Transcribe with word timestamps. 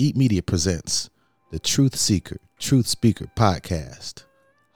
Eat 0.00 0.16
Media 0.16 0.40
presents 0.40 1.10
the 1.50 1.58
Truth 1.58 1.94
Seeker, 1.94 2.38
Truth 2.58 2.86
Speaker 2.86 3.26
podcast, 3.36 4.24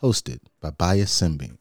hosted 0.02 0.40
by 0.60 0.68
Bais 0.68 1.08
Semebene. 1.08 1.56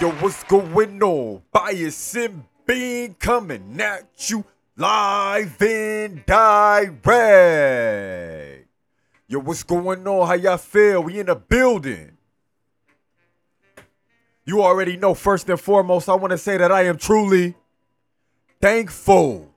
Yo, 0.00 0.10
what's 0.20 0.42
going 0.42 1.00
on? 1.00 1.42
Bais 1.54 1.94
Semebene 2.66 3.16
coming 3.20 3.80
at 3.80 4.28
you 4.28 4.44
live 4.76 5.62
and 5.62 6.26
direct. 6.26 7.06
Yo, 9.28 9.38
what's 9.38 9.62
going 9.62 10.04
on? 10.04 10.26
How 10.26 10.34
y'all 10.34 10.56
feel? 10.56 11.04
We 11.04 11.20
in 11.20 11.26
the 11.26 11.36
building. 11.36 12.17
You 14.48 14.62
already 14.62 14.96
know, 14.96 15.12
first 15.12 15.46
and 15.50 15.60
foremost, 15.60 16.08
I 16.08 16.14
want 16.14 16.30
to 16.30 16.38
say 16.38 16.56
that 16.56 16.72
I 16.72 16.84
am 16.84 16.96
truly 16.96 17.54
thankful. 18.62 19.52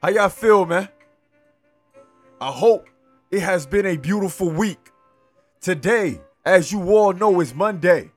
How 0.00 0.10
y'all 0.10 0.28
feel, 0.28 0.64
man? 0.64 0.88
I 2.40 2.52
hope 2.52 2.88
it 3.32 3.40
has 3.40 3.66
been 3.66 3.86
a 3.86 3.96
beautiful 3.96 4.50
week. 4.50 4.78
Today, 5.60 6.20
as 6.44 6.70
you 6.70 6.80
all 6.96 7.12
know, 7.12 7.40
is 7.40 7.52
Monday. 7.52 8.12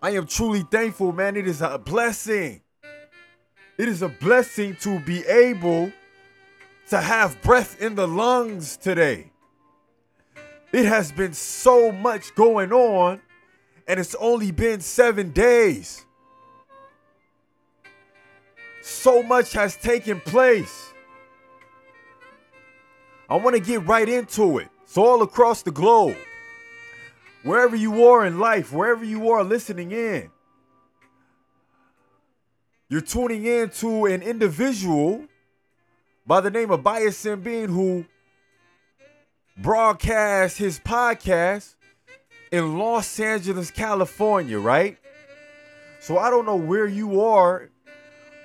I 0.00 0.12
am 0.12 0.26
truly 0.26 0.62
thankful, 0.62 1.12
man. 1.12 1.36
It 1.36 1.46
is 1.46 1.60
a 1.60 1.76
blessing. 1.76 2.62
It 3.76 3.86
is 3.86 4.00
a 4.00 4.08
blessing 4.08 4.76
to 4.76 4.98
be 5.00 5.26
able 5.26 5.92
to 6.88 7.00
have 7.02 7.42
breath 7.42 7.82
in 7.82 7.96
the 7.96 8.08
lungs 8.08 8.78
today. 8.78 9.30
It 10.72 10.84
has 10.84 11.12
been 11.12 11.32
so 11.32 11.90
much 11.90 12.34
going 12.34 12.72
on, 12.72 13.20
and 13.86 13.98
it's 13.98 14.14
only 14.16 14.50
been 14.50 14.80
seven 14.80 15.30
days. 15.30 16.04
So 18.82 19.22
much 19.22 19.52
has 19.52 19.76
taken 19.76 20.20
place. 20.20 20.92
I 23.30 23.36
want 23.36 23.56
to 23.56 23.60
get 23.60 23.86
right 23.86 24.08
into 24.08 24.58
it. 24.58 24.68
It's 24.84 24.96
all 24.96 25.22
across 25.22 25.62
the 25.62 25.70
globe. 25.70 26.16
Wherever 27.42 27.76
you 27.76 28.06
are 28.06 28.26
in 28.26 28.38
life, 28.38 28.72
wherever 28.72 29.04
you 29.04 29.30
are 29.30 29.44
listening 29.44 29.92
in, 29.92 30.30
you're 32.88 33.00
tuning 33.02 33.44
in 33.44 33.70
to 33.70 34.06
an 34.06 34.22
individual 34.22 35.26
by 36.26 36.40
the 36.40 36.50
name 36.50 36.70
of 36.70 36.80
Bais 36.80 37.14
Semebene 37.14 37.68
who 37.68 38.06
broadcasts 39.58 40.56
his 40.56 40.78
podcast 40.78 41.74
in 42.52 42.78
Los 42.78 43.18
Angeles, 43.18 43.70
California, 43.70 44.58
right? 44.58 44.96
So 46.00 46.16
I 46.16 46.30
don't 46.30 46.46
know 46.46 46.56
where 46.56 46.86
you 46.86 47.22
are, 47.22 47.68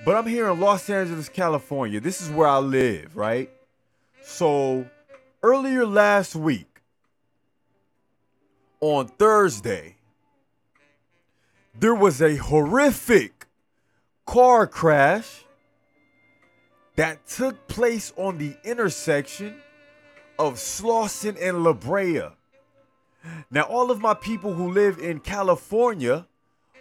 but 0.05 0.15
I'm 0.15 0.25
here 0.25 0.49
in 0.49 0.59
Los 0.59 0.89
Angeles, 0.89 1.29
California. 1.29 1.99
This 1.99 2.19
is 2.19 2.29
where 2.29 2.47
I 2.47 2.57
live, 2.57 3.15
right? 3.15 3.49
So 4.23 4.87
earlier 5.43 5.85
last 5.85 6.35
week, 6.35 6.81
on 8.81 9.07
Thursday, 9.07 9.95
there 11.79 11.95
was 11.95 12.21
a 12.21 12.35
horrific 12.35 13.45
car 14.25 14.67
crash 14.67 15.45
that 16.95 17.25
took 17.27 17.67
place 17.67 18.11
on 18.17 18.39
the 18.39 18.55
intersection 18.63 19.55
of 20.47 20.55
Slauson 20.55 21.37
and 21.41 21.63
La 21.63 21.73
Brea. 21.73 22.29
Now, 23.49 23.63
all 23.63 23.91
of 23.91 23.99
my 23.99 24.13
people 24.13 24.53
who 24.53 24.71
live 24.71 24.99
in 24.99 25.19
California, 25.19 26.27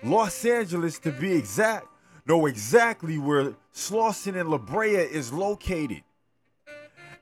Los 0.02 0.44
Angeles 0.44 0.98
to 1.00 1.12
be 1.12 1.32
exact, 1.32 1.86
know 2.26 2.46
exactly 2.46 3.18
where 3.18 3.54
Slauson 3.72 4.38
and 4.38 4.48
La 4.48 4.58
Brea 4.58 4.96
is 4.96 5.32
located. 5.32 6.02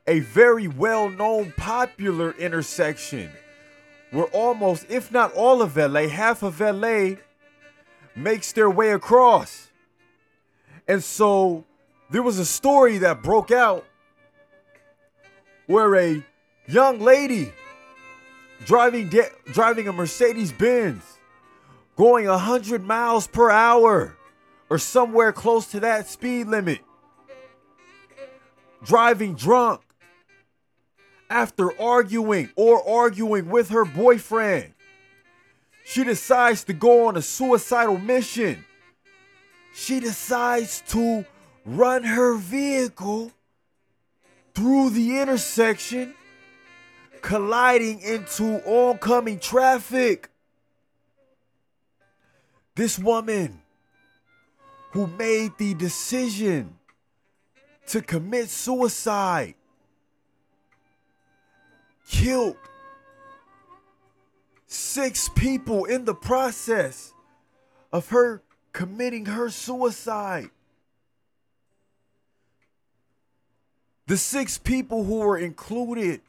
A 0.07 0.19
very 0.21 0.67
well 0.67 1.09
known, 1.09 1.53
popular 1.57 2.31
intersection 2.31 3.29
where 4.11 4.25
almost, 4.25 4.85
if 4.89 5.11
not 5.11 5.33
all 5.33 5.61
of 5.61 5.77
LA, 5.77 6.07
half 6.07 6.43
of 6.43 6.59
LA 6.59 7.11
makes 8.15 8.51
their 8.51 8.69
way 8.69 8.91
across. 8.91 9.71
And 10.87 11.03
so 11.03 11.65
there 12.09 12.21
was 12.21 12.37
a 12.37 12.45
story 12.45 12.97
that 12.97 13.23
broke 13.23 13.51
out 13.51 13.85
where 15.65 15.95
a 15.95 16.25
young 16.71 16.99
lady 16.99 17.51
driving 18.65 19.09
de- 19.09 19.29
driving 19.51 19.87
a 19.87 19.93
Mercedes 19.93 20.51
Benz 20.51 21.03
going 21.95 22.27
100 22.27 22.83
miles 22.83 23.27
per 23.27 23.49
hour 23.49 24.15
or 24.69 24.77
somewhere 24.77 25.33
close 25.33 25.67
to 25.71 25.81
that 25.81 26.07
speed 26.07 26.47
limit 26.47 26.79
driving 28.83 29.35
drunk 29.35 29.81
after 31.29 31.79
arguing 31.79 32.49
or 32.55 32.87
arguing 32.87 33.49
with 33.49 33.69
her 33.69 33.85
boyfriend. 33.85 34.73
She 35.85 36.03
decides 36.03 36.63
to 36.65 36.73
go 36.73 37.07
on 37.07 37.17
a 37.17 37.21
suicidal 37.21 37.97
mission. 37.97 38.65
She 39.73 39.99
decides 39.99 40.83
to 40.89 41.25
run 41.65 42.03
her 42.03 42.37
vehicle 42.37 43.31
through 44.53 44.89
the 44.91 45.19
intersection, 45.19 46.13
colliding 47.21 48.01
into 48.01 48.61
oncoming 48.65 49.39
traffic. 49.39 50.29
This 52.75 52.97
woman 52.97 53.61
who 54.91 55.07
made 55.07 55.51
the 55.57 55.73
decision 55.73 56.77
to 57.87 58.01
commit 58.01 58.49
suicide 58.49 59.55
killed 62.07 62.57
six 64.67 65.29
people 65.29 65.85
in 65.85 66.05
the 66.05 66.13
process 66.13 67.13
of 67.91 68.09
her 68.09 68.41
committing 68.73 69.25
her 69.25 69.49
suicide. 69.49 70.49
The 74.07 74.17
six 74.17 74.57
people 74.57 75.03
who 75.03 75.19
were 75.19 75.37
included 75.37 76.21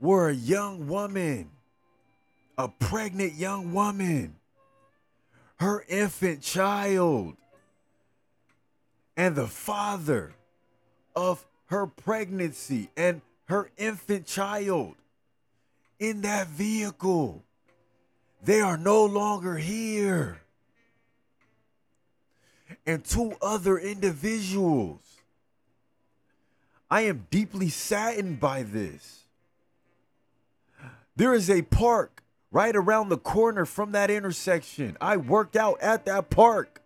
were 0.00 0.28
a 0.28 0.34
young 0.34 0.88
woman, 0.88 1.50
a 2.56 2.68
pregnant 2.68 3.34
young 3.34 3.72
woman, 3.72 4.36
her 5.56 5.84
infant 5.88 6.42
child, 6.42 7.36
and 9.16 9.34
the 9.34 9.48
father 9.48 10.32
of 11.16 11.44
her 11.66 11.86
pregnancy 11.86 12.88
and 12.96 13.20
her 13.46 13.70
infant 13.76 14.26
child 14.26 14.94
in 15.98 16.22
that 16.22 16.46
vehicle. 16.48 17.42
They 18.42 18.60
are 18.60 18.76
no 18.76 19.04
longer 19.04 19.56
here. 19.56 20.40
And 22.86 23.04
two 23.04 23.34
other 23.42 23.78
individuals. 23.78 25.00
I 26.90 27.02
am 27.02 27.26
deeply 27.30 27.68
saddened 27.68 28.40
by 28.40 28.62
this. 28.62 29.17
There 31.18 31.34
is 31.34 31.50
a 31.50 31.62
park 31.62 32.22
right 32.52 32.76
around 32.76 33.08
the 33.08 33.18
corner 33.18 33.64
from 33.64 33.90
that 33.90 34.08
intersection. 34.08 34.96
I 35.00 35.16
work 35.16 35.56
out 35.56 35.80
at 35.82 36.04
that 36.04 36.30
park. 36.30 36.80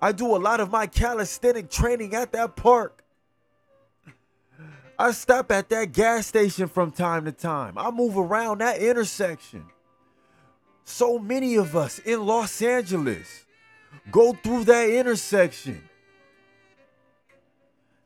I 0.00 0.12
do 0.12 0.36
a 0.36 0.38
lot 0.38 0.60
of 0.60 0.70
my 0.70 0.86
calisthenic 0.86 1.68
training 1.68 2.14
at 2.14 2.30
that 2.32 2.54
park. 2.54 3.02
I 4.96 5.10
stop 5.10 5.50
at 5.50 5.70
that 5.70 5.90
gas 5.90 6.28
station 6.28 6.68
from 6.68 6.92
time 6.92 7.24
to 7.24 7.32
time. 7.32 7.76
I 7.76 7.90
move 7.90 8.16
around 8.16 8.58
that 8.58 8.80
intersection. 8.80 9.64
So 10.84 11.18
many 11.18 11.56
of 11.56 11.74
us 11.74 11.98
in 11.98 12.24
Los 12.24 12.62
Angeles 12.62 13.44
go 14.12 14.34
through 14.34 14.66
that 14.66 14.88
intersection. 14.88 15.82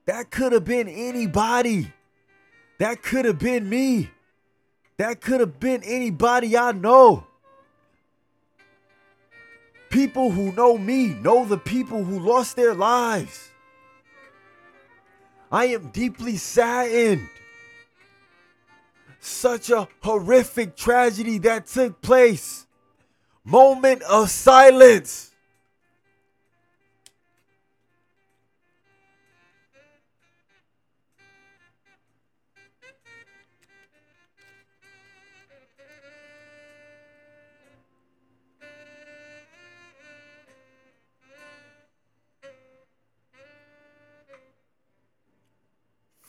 That 0.07 0.31
could 0.31 0.53
have 0.53 0.65
been 0.65 0.89
anybody. 0.89 1.93
That 2.79 3.03
could 3.03 3.27
have 3.27 3.39
been 3.39 3.69
me. 3.69 4.13
That 4.99 5.21
could 5.21 5.41
have 5.41 5.61
been 5.61 5.83
anybody 5.83 6.57
I 6.57 6.73
know. 6.73 7.27
People 9.91 10.31
who 10.31 10.53
know 10.53 10.79
me 10.79 11.09
know 11.09 11.45
the 11.45 11.59
people 11.59 12.03
who 12.03 12.19
lost 12.19 12.57
their 12.57 12.75
lives. 12.75 13.51
I 15.53 15.67
am 15.67 15.91
deeply 15.91 16.37
saddened. 16.37 17.29
Such 19.21 19.71
a 19.71 19.89
horrific 20.03 20.77
tragedy 20.77 21.39
that 21.39 21.67
took 21.67 22.01
place. 22.01 22.67
Moment 23.45 24.03
of 24.03 24.31
silence. 24.31 25.33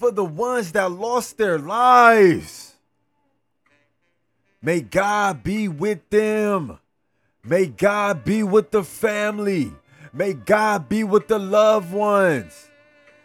For 0.07 0.13
the 0.13 0.23
ones 0.23 0.71
that 0.71 0.89
lost 0.89 1.37
their 1.37 1.59
lives. 1.59 2.75
May 4.61 4.79
God 4.79 5.43
be 5.43 5.67
with 5.67 6.09
them. 6.09 6.79
May 7.43 7.65
God 7.65 8.23
be 8.23 8.41
with 8.41 8.71
the 8.71 8.85
family. 8.85 9.73
May 10.13 10.31
God 10.31 10.87
be 10.87 11.03
with 11.03 11.27
the 11.27 11.37
loved 11.37 11.91
ones. 11.91 12.69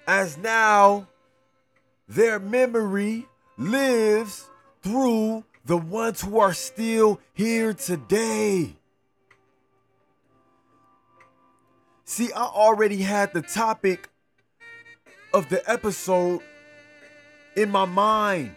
As 0.08 0.36
now 0.36 1.06
their 2.08 2.40
memory 2.40 3.28
lives 3.56 4.50
through 4.82 5.44
the 5.64 5.76
ones 5.76 6.20
who 6.20 6.40
are 6.40 6.52
still 6.52 7.20
here 7.32 7.74
today. 7.74 8.74
See, 12.04 12.32
I 12.32 12.42
already 12.42 13.02
had 13.02 13.32
the 13.32 13.42
topic 13.42 14.08
of 15.32 15.48
the 15.48 15.62
episode 15.70 16.40
in 17.56 17.70
my 17.70 17.84
mind. 17.84 18.54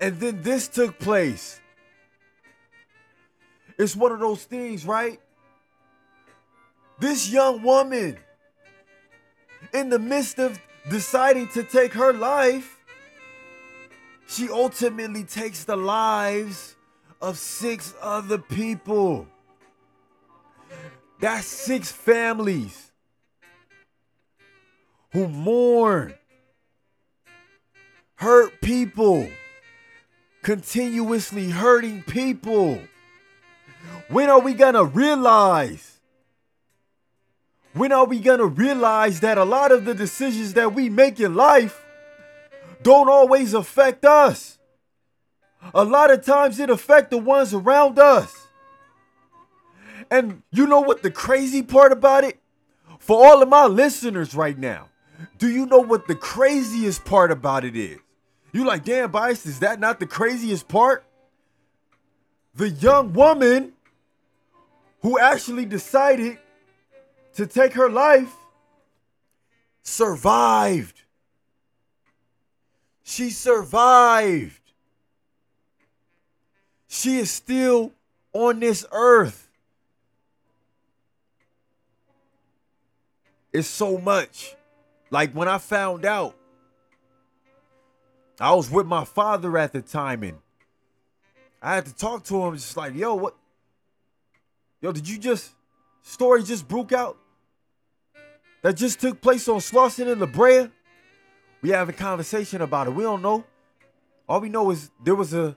And 0.00 0.18
then 0.20 0.42
this 0.42 0.68
took 0.68 0.98
place. 0.98 1.60
It's 3.78 3.96
one 3.96 4.12
of 4.12 4.20
those 4.20 4.44
things, 4.44 4.84
right? 4.84 5.20
This 6.98 7.30
young 7.30 7.62
woman, 7.62 8.16
in 9.72 9.90
the 9.90 9.98
midst 9.98 10.38
of 10.38 10.58
deciding 10.88 11.48
to 11.48 11.62
take 11.62 11.92
her 11.92 12.12
life, 12.12 12.84
she 14.28 14.48
ultimately 14.50 15.24
takes 15.24 15.64
the 15.64 15.76
lives 15.76 16.74
of 17.20 17.38
six 17.38 17.94
other 18.00 18.38
people. 18.38 19.26
That's 21.20 21.46
six 21.46 21.90
families 21.90 22.92
who 25.12 25.28
mourn, 25.28 26.14
people, 28.66 29.28
continuously 30.42 31.50
hurting 31.50 32.02
people. 32.02 32.80
When 34.08 34.28
are 34.28 34.40
we 34.40 34.54
gonna 34.54 34.82
realize? 34.82 36.00
When 37.74 37.92
are 37.92 38.06
we 38.06 38.18
gonna 38.18 38.46
realize 38.46 39.20
that 39.20 39.38
a 39.38 39.44
lot 39.44 39.70
of 39.70 39.84
the 39.84 39.94
decisions 39.94 40.54
that 40.54 40.74
we 40.74 40.88
make 40.88 41.20
in 41.20 41.36
life 41.36 41.80
don't 42.82 43.08
always 43.08 43.54
affect 43.54 44.04
us? 44.04 44.58
A 45.72 45.84
lot 45.84 46.10
of 46.10 46.24
times 46.24 46.58
it 46.58 46.68
affect 46.68 47.12
the 47.12 47.18
ones 47.18 47.54
around 47.54 48.00
us. 48.00 48.48
And 50.10 50.42
you 50.50 50.66
know 50.66 50.80
what 50.80 51.04
the 51.04 51.12
crazy 51.12 51.62
part 51.62 51.92
about 51.92 52.24
it? 52.24 52.40
For 52.98 53.24
all 53.24 53.40
of 53.42 53.48
my 53.48 53.66
listeners 53.66 54.34
right 54.34 54.58
now, 54.58 54.88
do 55.38 55.48
you 55.48 55.66
know 55.66 55.78
what 55.78 56.08
the 56.08 56.16
craziest 56.16 57.04
part 57.04 57.30
about 57.30 57.64
it 57.64 57.76
is? 57.76 58.00
You 58.52 58.64
like, 58.64 58.84
damn, 58.84 59.12
Bais, 59.12 59.46
is 59.46 59.60
that 59.60 59.80
not 59.80 60.00
the 60.00 60.06
craziest 60.06 60.68
part? 60.68 61.04
The 62.54 62.70
young 62.70 63.12
woman 63.12 63.72
who 65.02 65.18
actually 65.18 65.66
decided 65.66 66.38
to 67.34 67.46
take 67.46 67.74
her 67.74 67.90
life 67.90 68.34
survived. 69.82 71.02
She 73.02 73.30
survived. 73.30 74.60
She 76.88 77.18
is 77.18 77.30
still 77.30 77.92
on 78.32 78.60
this 78.60 78.86
earth. 78.90 79.48
It's 83.52 83.68
so 83.68 83.98
much. 83.98 84.54
Like 85.10 85.32
when 85.32 85.48
I 85.48 85.58
found 85.58 86.04
out, 86.04 86.35
I 88.40 88.52
was 88.54 88.70
with 88.70 88.86
my 88.86 89.04
father 89.04 89.56
at 89.56 89.72
the 89.72 89.82
time 89.82 90.22
and 90.22 90.38
I 91.62 91.74
had 91.74 91.86
to 91.86 91.94
talk 91.94 92.24
to 92.24 92.44
him 92.44 92.54
just 92.54 92.76
like, 92.76 92.94
yo, 92.94 93.14
what? 93.14 93.36
Yo, 94.80 94.92
did 94.92 95.08
you 95.08 95.18
just, 95.18 95.52
story 96.02 96.42
just 96.42 96.68
broke 96.68 96.92
out? 96.92 97.16
That 98.62 98.76
just 98.76 99.00
took 99.00 99.20
place 99.20 99.48
on 99.48 99.58
Slauson 99.60 100.10
and 100.10 100.20
La 100.20 100.26
Brea? 100.26 100.68
We 101.62 101.70
have 101.70 101.88
a 101.88 101.92
conversation 101.92 102.60
about 102.60 102.88
it. 102.88 102.90
We 102.90 103.02
don't 103.02 103.22
know. 103.22 103.44
All 104.28 104.40
we 104.40 104.48
know 104.48 104.70
is 104.70 104.90
there 105.02 105.14
was 105.14 105.32
a 105.32 105.56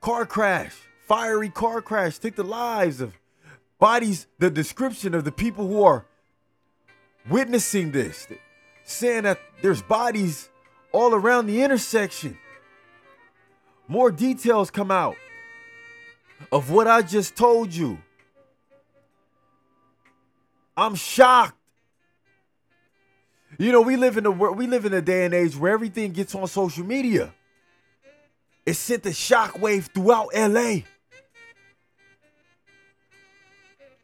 car 0.00 0.24
crash, 0.24 0.74
fiery 1.06 1.50
car 1.50 1.82
crash, 1.82 2.18
took 2.18 2.36
the 2.36 2.44
lives 2.44 3.00
of 3.00 3.18
bodies, 3.78 4.26
the 4.38 4.50
description 4.50 5.14
of 5.14 5.24
the 5.24 5.32
people 5.32 5.66
who 5.66 5.82
are 5.82 6.06
witnessing 7.28 7.92
this, 7.92 8.26
saying 8.84 9.24
that 9.24 9.38
there's 9.62 9.82
bodies 9.82 10.48
all 10.92 11.14
around 11.14 11.46
the 11.46 11.62
intersection. 11.62 12.38
More 13.86 14.10
details 14.10 14.70
come 14.70 14.90
out 14.90 15.16
of 16.52 16.70
what 16.70 16.86
I 16.86 17.02
just 17.02 17.36
told 17.36 17.72
you. 17.72 17.98
I'm 20.76 20.94
shocked. 20.94 21.56
You 23.58 23.72
know, 23.72 23.80
we 23.80 23.96
live 23.96 24.16
in 24.16 24.26
a 24.26 24.30
we 24.30 24.66
live 24.66 24.84
in 24.84 24.92
a 24.92 25.00
day 25.00 25.24
and 25.24 25.34
age 25.34 25.56
where 25.56 25.72
everything 25.72 26.12
gets 26.12 26.34
on 26.34 26.46
social 26.46 26.84
media. 26.84 27.32
It 28.64 28.74
sent 28.74 29.06
a 29.06 29.10
shockwave 29.10 29.92
throughout 29.92 30.28
LA. 30.34 30.80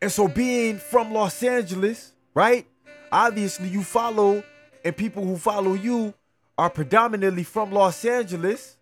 And 0.01 0.11
so 0.11 0.27
being 0.27 0.79
from 0.79 1.13
Los 1.13 1.43
Angeles, 1.43 2.13
right? 2.35 2.67
obviously 3.15 3.69
you 3.69 3.83
follow 3.83 4.43
and 4.85 4.97
people 4.97 5.25
who 5.25 5.37
follow 5.37 5.75
you 5.75 6.13
are 6.57 6.71
predominantly 6.71 7.43
from 7.43 7.73
Los 7.73 8.05
Angeles. 8.05 8.77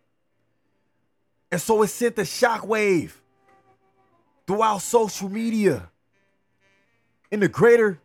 And 1.51 1.61
so 1.61 1.83
it 1.83 1.89
sent 1.89 2.19
a 2.19 2.23
shockwave 2.23 3.13
throughout 4.47 4.83
social 4.83 5.29
media 5.29 5.91
in 7.31 7.41
the 7.41 7.49
greater 7.49 8.01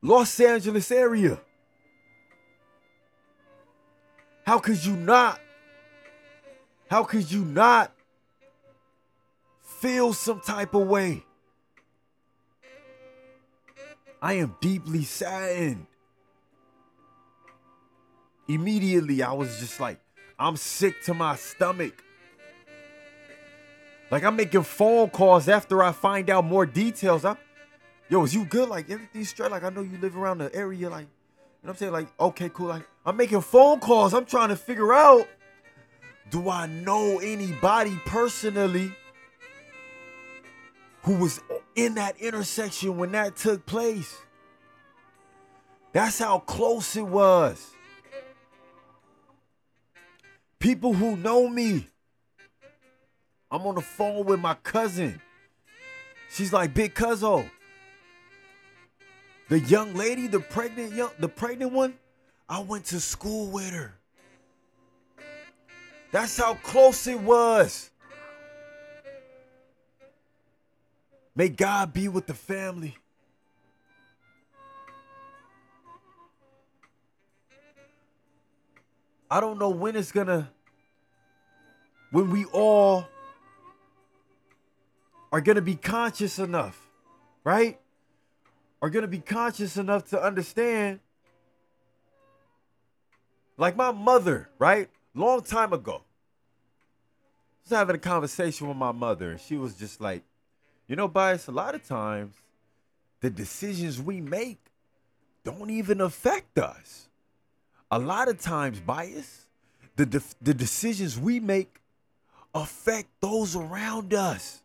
Los 0.00 0.38
Angeles 0.40 0.90
area. 0.90 1.40
How 4.44 4.58
could 4.58 4.84
you 4.84 4.96
not? 4.96 5.40
How 6.90 7.04
could 7.04 7.30
you 7.30 7.44
not 7.44 7.92
feel 9.62 10.12
some 10.12 10.40
type 10.40 10.74
of 10.74 10.86
way? 10.86 11.24
I 14.20 14.34
am 14.34 14.54
deeply 14.60 15.04
saddened. 15.04 15.86
Immediately, 18.48 19.22
I 19.22 19.32
was 19.32 19.58
just 19.60 19.80
like, 19.80 19.98
I'm 20.38 20.56
sick 20.56 21.02
to 21.04 21.14
my 21.14 21.36
stomach. 21.36 22.02
Like, 24.10 24.24
I'm 24.24 24.36
making 24.36 24.64
phone 24.64 25.10
calls 25.10 25.48
after 25.48 25.82
I 25.82 25.92
find 25.92 26.28
out 26.28 26.44
more 26.44 26.66
details. 26.66 27.24
I'm, 27.24 27.38
yo, 28.08 28.24
is 28.24 28.34
you 28.34 28.44
good? 28.44 28.68
Like, 28.68 28.90
everything's 28.90 29.30
straight. 29.30 29.50
Like, 29.50 29.64
I 29.64 29.70
know 29.70 29.82
you 29.82 29.96
live 29.98 30.16
around 30.16 30.38
the 30.38 30.54
area. 30.54 30.90
Like, 30.90 31.02
you 31.02 31.06
know 31.06 31.08
what 31.62 31.70
I'm 31.70 31.76
saying? 31.76 31.92
Like, 31.92 32.08
okay, 32.20 32.50
cool. 32.50 32.66
Like, 32.66 32.86
I'm 33.06 33.16
making 33.16 33.40
phone 33.40 33.80
calls. 33.80 34.12
I'm 34.12 34.26
trying 34.26 34.50
to 34.50 34.56
figure 34.56 34.92
out 34.92 35.26
do 36.30 36.48
I 36.48 36.66
know 36.66 37.18
anybody 37.18 37.98
personally 38.06 38.92
who 41.02 41.16
was 41.16 41.40
in 41.74 41.94
that 41.96 42.18
intersection 42.18 42.96
when 42.96 43.12
that 43.12 43.36
took 43.36 43.66
place. 43.66 44.16
That's 45.92 46.18
how 46.18 46.38
close 46.38 46.96
it 46.96 47.06
was. 47.06 47.71
People 50.62 50.94
who 50.94 51.16
know 51.16 51.48
me. 51.48 51.88
I'm 53.50 53.66
on 53.66 53.74
the 53.74 53.80
phone 53.80 54.24
with 54.24 54.38
my 54.38 54.54
cousin. 54.54 55.20
She's 56.30 56.52
like, 56.52 56.72
Big 56.72 56.94
Cuzzo. 56.94 57.50
The 59.48 59.58
young 59.58 59.92
lady, 59.94 60.28
the 60.28 60.38
pregnant 60.38 60.92
young, 60.92 61.10
the 61.18 61.28
pregnant 61.28 61.72
one, 61.72 61.94
I 62.48 62.60
went 62.60 62.84
to 62.86 63.00
school 63.00 63.48
with 63.48 63.70
her. 63.70 63.92
That's 66.12 66.36
how 66.36 66.54
close 66.54 67.08
it 67.08 67.18
was. 67.18 67.90
May 71.34 71.48
God 71.48 71.92
be 71.92 72.06
with 72.06 72.28
the 72.28 72.34
family. 72.34 72.96
I 79.32 79.40
don't 79.40 79.58
know 79.58 79.70
when 79.70 79.96
it's 79.96 80.12
gonna, 80.12 80.50
when 82.10 82.28
we 82.28 82.44
all 82.44 83.08
are 85.32 85.40
gonna 85.40 85.62
be 85.62 85.74
conscious 85.74 86.38
enough, 86.38 86.78
right? 87.42 87.80
Are 88.82 88.90
gonna 88.90 89.08
be 89.08 89.20
conscious 89.20 89.78
enough 89.78 90.04
to 90.10 90.22
understand. 90.22 91.00
Like 93.56 93.74
my 93.74 93.90
mother, 93.90 94.50
right? 94.58 94.90
Long 95.14 95.40
time 95.40 95.72
ago. 95.72 96.02
I 96.02 97.70
was 97.70 97.70
having 97.70 97.96
a 97.96 98.00
conversation 98.00 98.68
with 98.68 98.76
my 98.76 98.92
mother, 98.92 99.30
and 99.30 99.40
she 99.40 99.56
was 99.56 99.72
just 99.76 99.98
like, 99.98 100.24
you 100.86 100.94
know, 100.94 101.08
Bais, 101.08 101.48
a 101.48 101.52
lot 101.52 101.74
of 101.74 101.88
times 101.88 102.34
the 103.20 103.30
decisions 103.30 103.98
we 103.98 104.20
make 104.20 104.60
don't 105.42 105.70
even 105.70 106.02
affect 106.02 106.58
us. 106.58 107.08
A 107.92 107.98
lot 107.98 108.28
of 108.28 108.40
times 108.40 108.80
Bais, 108.80 109.44
the 109.96 110.06
def- 110.06 110.34
the 110.40 110.54
decisions 110.54 111.18
we 111.18 111.40
make 111.40 111.78
affect 112.54 113.10
those 113.20 113.54
around 113.54 114.14
us. 114.14 114.62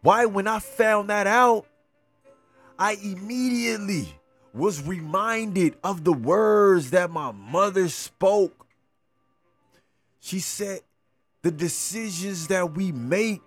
Why 0.00 0.24
when 0.24 0.48
I 0.48 0.58
found 0.58 1.10
that 1.10 1.26
out, 1.26 1.66
I 2.78 2.94
immediately 2.94 4.08
was 4.54 4.82
reminded 4.82 5.76
of 5.84 6.02
the 6.02 6.14
words 6.14 6.92
that 6.92 7.10
my 7.10 7.30
mother 7.30 7.90
spoke. 7.90 8.66
She 10.18 10.40
said, 10.40 10.80
the 11.42 11.50
decisions 11.50 12.46
that 12.46 12.72
we 12.74 12.90
make 12.90 13.42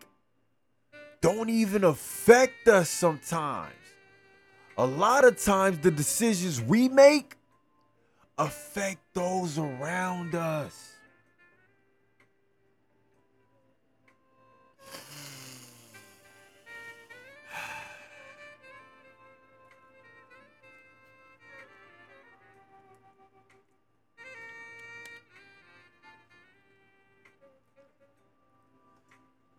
don't 1.20 1.50
even 1.50 1.84
affect 1.84 2.68
us 2.68 2.92
sometimes. 2.92 3.74
A 4.78 4.86
lot 4.86 5.26
of 5.26 5.42
times, 5.42 5.80
the 5.80 5.90
decisions 5.90 6.62
we 6.62 6.90
make 6.90 7.38
affect 8.38 9.00
those 9.14 9.58
around 9.58 10.36
us. 10.36 10.92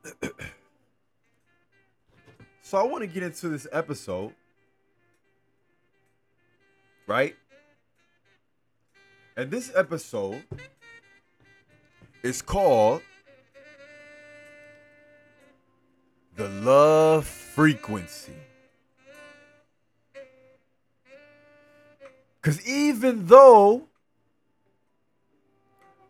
so 2.62 2.78
I 2.78 2.83
want 2.83 3.00
to 3.02 3.06
get 3.06 3.23
into 3.23 3.49
this 3.49 3.66
episode, 3.73 4.35
right? 7.06 7.35
And 9.37 9.50
this 9.50 9.71
episode 9.75 10.43
is 12.23 12.40
called 12.40 13.02
The 16.37 16.49
Love 16.49 17.26
Frequency. 17.26 18.33
Because 22.40 22.66
even 22.66 23.26
though 23.26 23.88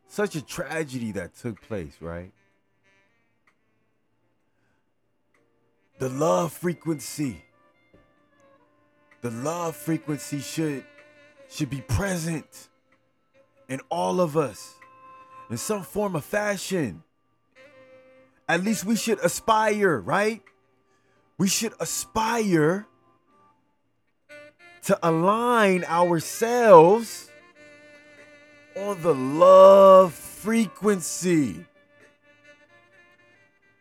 such 0.06 0.36
a 0.36 0.42
tragedy 0.42 1.10
that 1.12 1.34
took 1.34 1.60
place, 1.62 1.96
right? 2.00 2.30
The 5.98 6.10
love 6.10 6.52
frequency. 6.52 7.42
The 9.22 9.30
love 9.30 9.74
frequency 9.74 10.40
should 10.40 10.84
should 11.48 11.70
be 11.70 11.80
present 11.80 12.68
in 13.68 13.80
all 13.90 14.20
of 14.20 14.36
us 14.36 14.74
in 15.50 15.56
some 15.56 15.82
form 15.82 16.16
of 16.16 16.24
fashion. 16.24 17.02
At 18.48 18.62
least 18.62 18.84
we 18.84 18.96
should 18.96 19.18
aspire, 19.20 19.98
right? 19.98 20.42
We 21.38 21.48
should 21.48 21.74
aspire 21.80 22.86
to 24.82 24.98
align 25.02 25.84
ourselves 25.84 27.30
on 28.76 29.02
the 29.02 29.14
love 29.14 30.14
frequency. 30.14 31.64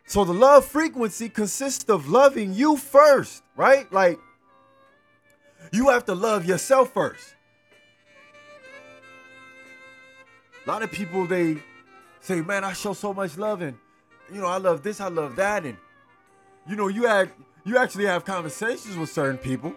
So 0.07 0.23
the 0.23 0.33
love 0.33 0.65
frequency 0.65 1.29
consists 1.29 1.89
of 1.89 2.09
loving 2.09 2.53
you 2.53 2.77
first, 2.77 3.43
right? 3.55 3.91
Like 3.91 4.19
you 5.71 5.89
have 5.89 6.05
to 6.05 6.15
love 6.15 6.45
yourself 6.45 6.93
first. 6.93 7.34
A 10.65 10.69
lot 10.69 10.81
of 10.81 10.91
people 10.91 11.27
they 11.27 11.57
say, 12.21 12.41
"Man, 12.41 12.63
I 12.63 12.73
show 12.73 12.93
so 12.93 13.13
much 13.13 13.37
love 13.37 13.61
and 13.61 13.77
you 14.33 14.41
know, 14.41 14.47
I 14.47 14.57
love 14.57 14.81
this, 14.81 14.99
I 14.99 15.09
love 15.09 15.35
that." 15.35 15.65
And 15.65 15.77
you 16.67 16.75
know, 16.75 16.87
you 16.87 17.07
act 17.07 17.39
you 17.63 17.77
actually 17.77 18.05
have 18.05 18.25
conversations 18.25 18.97
with 18.97 19.09
certain 19.11 19.37
people 19.37 19.75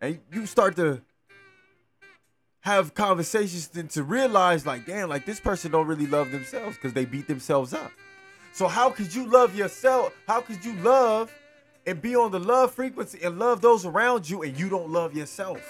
and 0.00 0.20
you 0.32 0.46
start 0.46 0.76
to 0.76 1.02
have 2.60 2.94
conversations 2.94 3.70
and 3.74 3.90
to 3.90 4.04
realize 4.04 4.64
like, 4.66 4.86
"Damn, 4.86 5.08
like 5.08 5.26
this 5.26 5.40
person 5.40 5.72
don't 5.72 5.86
really 5.86 6.06
love 6.06 6.30
themselves 6.30 6.76
because 6.76 6.92
they 6.92 7.04
beat 7.04 7.26
themselves 7.26 7.72
up." 7.72 7.90
So 8.52 8.68
how 8.68 8.90
could 8.90 9.14
you 9.14 9.26
love 9.26 9.54
yourself? 9.54 10.12
How 10.26 10.40
could 10.40 10.64
you 10.64 10.74
love 10.74 11.32
and 11.86 12.00
be 12.00 12.14
on 12.14 12.30
the 12.30 12.40
love 12.40 12.74
frequency 12.74 13.20
and 13.22 13.38
love 13.38 13.60
those 13.60 13.86
around 13.86 14.28
you 14.28 14.42
and 14.42 14.58
you 14.58 14.68
don't 14.68 14.90
love 14.90 15.14
yourself? 15.14 15.60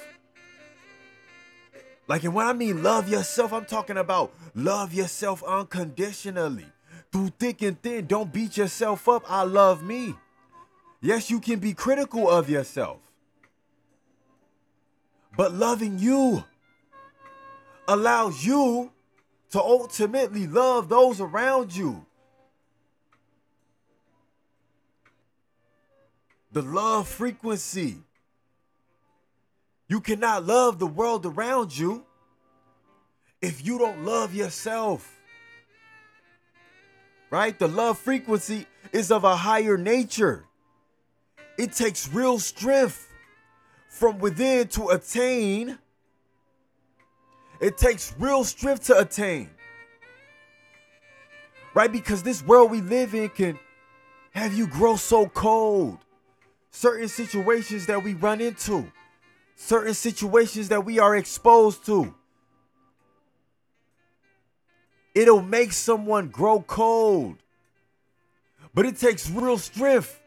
Like, 2.11 2.25
and 2.25 2.35
when 2.35 2.45
I 2.45 2.53
mean 2.53 2.83
love 2.83 3.09
yourself, 3.09 3.53
I'm 3.53 3.65
talking 3.65 3.97
about 3.97 4.35
love 4.57 4.93
yourself 4.93 5.45
unconditionally. 5.45 6.67
Through 7.13 7.29
thick 7.39 7.63
and 7.63 7.81
thin, 7.81 8.07
don't 8.07 8.33
beat 8.33 8.57
yourself 8.57 9.09
up. 9.09 9.23
I 9.31 9.45
love 9.45 9.85
me. 9.85 10.17
Yes, 11.01 11.31
you 11.31 11.39
can 11.39 11.61
be 11.61 11.73
critical 11.73 12.29
of 12.29 12.51
yourself. 12.51 12.99
But 15.37 15.55
loving 15.55 16.01
you 16.01 16.43
allows 17.87 18.45
you 18.45 18.91
to 19.53 19.61
ultimately 19.61 20.49
love 20.49 20.89
those 20.89 21.21
around 21.21 21.77
you. 21.77 22.05
the 26.53 26.63
love 26.63 27.07
frequency. 27.07 27.99
You 29.91 30.01
cannot 30.01 30.47
love 30.47 30.79
the 30.79 30.87
world 30.87 31.27
around 31.27 31.77
you 31.77 32.05
if 33.43 33.67
you 33.67 33.77
don't 33.77 34.05
love 34.05 34.33
yourself. 34.33 35.21
Right? 37.29 37.59
The 37.59 37.67
love 37.67 37.99
frequency 37.99 38.69
is 38.93 39.11
of 39.11 39.25
a 39.25 39.35
higher 39.35 39.77
nature. 39.77 40.45
It 41.59 41.73
takes 41.73 42.09
real 42.09 42.39
strength 42.39 43.09
from 43.89 44.21
within 44.21 44.69
to 44.69 44.91
attain. 44.91 45.77
It 47.61 47.77
takes 47.77 48.15
real 48.17 48.45
strength 48.45 48.85
to 48.87 48.99
attain. 49.01 49.51
Right? 51.75 51.91
Because 51.91 52.23
this 52.23 52.45
world 52.45 52.71
we 52.71 52.81
live 52.81 53.13
in 53.13 53.29
can 53.29 53.59
have 54.31 54.55
you 54.55 54.69
grow 54.69 54.95
so 54.95 55.27
cold 55.27 55.99
certain 56.71 57.09
situations 57.09 57.87
that 57.87 58.05
we 58.05 58.15
run 58.15 58.41
into, 58.41 58.93
certain 59.61 59.93
situations 59.93 60.71
that 60.71 60.87
we 60.87 60.99
are 60.99 61.15
exposed 61.15 61.85
to. 61.85 62.15
It'll 65.15 65.43
make 65.43 65.73
someone 65.73 66.29
grow 66.29 66.63
cold. 66.63 67.37
But 68.73 68.87
it 68.87 68.97
takes 68.97 69.29
real 69.29 69.59
strength 69.59 70.19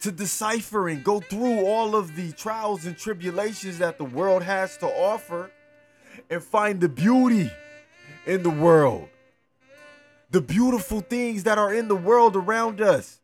to 0.00 0.10
decipher 0.10 0.88
and 0.88 1.04
go 1.04 1.20
through 1.20 1.66
all 1.66 1.94
of 1.94 2.16
the 2.16 2.32
trials 2.32 2.86
and 2.86 2.96
tribulations 2.96 3.78
that 3.78 3.98
the 3.98 4.04
world 4.04 4.42
has 4.42 4.78
to 4.78 4.86
offer 4.86 5.50
and 6.30 6.42
find 6.42 6.80
the 6.80 6.88
beauty 6.88 7.50
in 8.26 8.42
the 8.42 8.50
world. 8.50 9.08
The 10.30 10.40
beautiful 10.40 11.00
things 11.00 11.42
that 11.44 11.58
are 11.58 11.74
in 11.74 11.88
the 11.88 11.96
world 11.96 12.34
around 12.34 12.80
us 12.80 13.17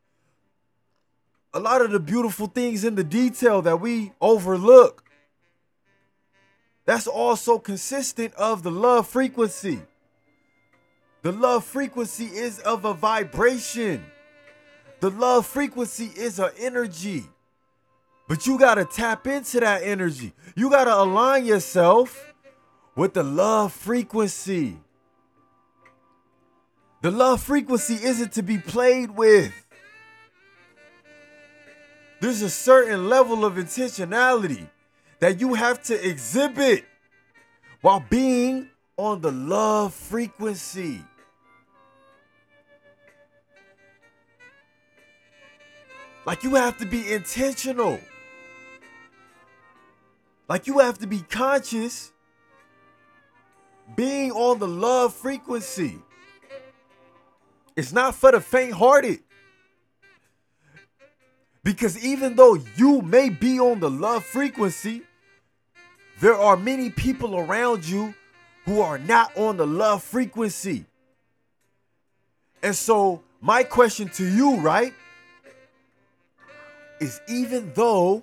a 1.54 1.61
lot 1.61 1.80
of 1.80 1.92
the 1.92 2.00
beautiful 2.00 2.49
things 2.49 2.84
in 2.84 2.96
the 2.96 3.04
detail 3.04 3.62
that 3.62 3.80
we 3.80 4.12
overlook. 4.20 5.04
That's 6.84 7.06
also 7.06 7.58
consistent 7.58 8.34
of 8.34 8.64
the 8.64 8.73
love 8.73 9.06
frequency. 9.06 9.80
The 11.23 11.32
love 11.32 11.64
frequency 11.64 12.26
is 12.26 12.58
of 12.58 12.84
a 12.84 12.92
vibration. 12.92 14.04
The 15.00 15.11
love 15.11 15.46
frequency 15.46 16.11
is 16.16 16.38
an 16.38 16.50
energy. 16.58 17.25
But 18.28 18.46
you 18.46 18.58
got 18.58 18.75
to 18.75 18.84
tap 18.84 19.26
into 19.26 19.61
that 19.61 19.82
energy. 19.82 20.32
You 20.56 20.70
got 20.70 20.84
to 20.84 20.94
align 20.94 21.46
yourself 21.46 22.34
with 22.96 23.14
the 23.14 23.23
love 23.23 23.73
frequency. 23.73 24.76
The 27.02 27.11
love 27.11 27.42
frequency 27.42 27.94
isn't 27.94 28.32
to 28.32 28.42
be 28.42 28.58
played 28.58 29.11
with. 29.11 29.52
There's 32.25 32.40
a 32.40 32.49
certain 32.49 33.11
level 33.11 33.45
of 33.45 33.57
intentionality 33.57 34.66
that 35.19 35.40
you 35.40 35.52
have 35.52 35.83
to 35.83 36.09
exhibit 36.09 36.87
while 37.83 38.02
being 38.09 38.71
on 38.97 39.21
the 39.21 39.31
love 39.31 39.93
frequency. 39.93 41.04
Like 46.25 46.43
you 46.45 46.54
have 46.54 46.78
to 46.78 46.87
be 46.87 47.12
intentional. 47.12 48.00
Like 50.49 50.66
you 50.66 50.78
have 50.78 50.97
to 51.00 51.07
be 51.07 51.21
conscious 51.28 52.11
being 53.95 54.33
on 54.33 54.59
the 54.59 54.69
love 54.69 55.12
frequency. 55.12 55.99
It's 57.76 57.93
not 57.93 58.14
for 58.14 58.33
the 58.33 58.40
faint 58.40 58.73
hearted. 58.73 59.24
Because 61.64 62.04
even 62.04 62.37
though 62.37 62.59
you 62.76 63.00
may 63.00 63.30
be 63.30 63.59
on 63.59 63.80
the 63.80 63.90
love 63.90 64.23
frequency, 64.23 65.02
there 66.21 66.35
are 66.35 66.59
many 66.59 66.90
people 66.90 67.38
around 67.38 67.87
you 67.87 68.14
who 68.66 68.83
are 68.83 68.99
not 68.99 69.37
on 69.37 69.56
the 69.56 69.66
love 69.66 70.02
frequency. 70.02 70.85
And 72.62 72.76
so, 72.76 73.23
my 73.40 73.62
question 73.62 74.09
to 74.11 74.25
you, 74.25 74.56
right, 74.61 74.92
is 77.00 77.21
even 77.28 77.73
though 77.75 78.23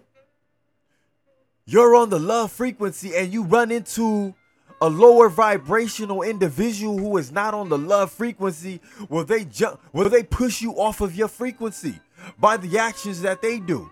you're 1.65 1.95
on 1.95 2.09
the 2.09 2.19
love 2.19 2.51
frequency 2.51 3.15
and 3.15 3.33
you 3.33 3.43
run 3.43 3.71
into 3.71 4.35
a 4.81 4.89
lower 4.89 5.29
vibrational 5.29 6.23
individual 6.23 6.97
who 6.97 7.17
is 7.17 7.31
not 7.31 7.53
on 7.53 7.69
the 7.69 7.77
love 7.77 8.11
frequency, 8.11 8.81
will 9.09 9.23
they 9.23 9.45
jump 9.45 9.79
will 9.93 10.09
they 10.09 10.23
push 10.23 10.61
you 10.61 10.73
off 10.73 11.01
of 11.01 11.15
your 11.15 11.27
frequency 11.27 11.99
by 12.39 12.57
the 12.57 12.77
actions 12.77 13.21
that 13.21 13.41
they 13.41 13.59
do, 13.59 13.91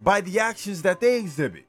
by 0.00 0.20
the 0.20 0.38
actions 0.40 0.82
that 0.82 1.00
they 1.00 1.18
exhibit? 1.18 1.66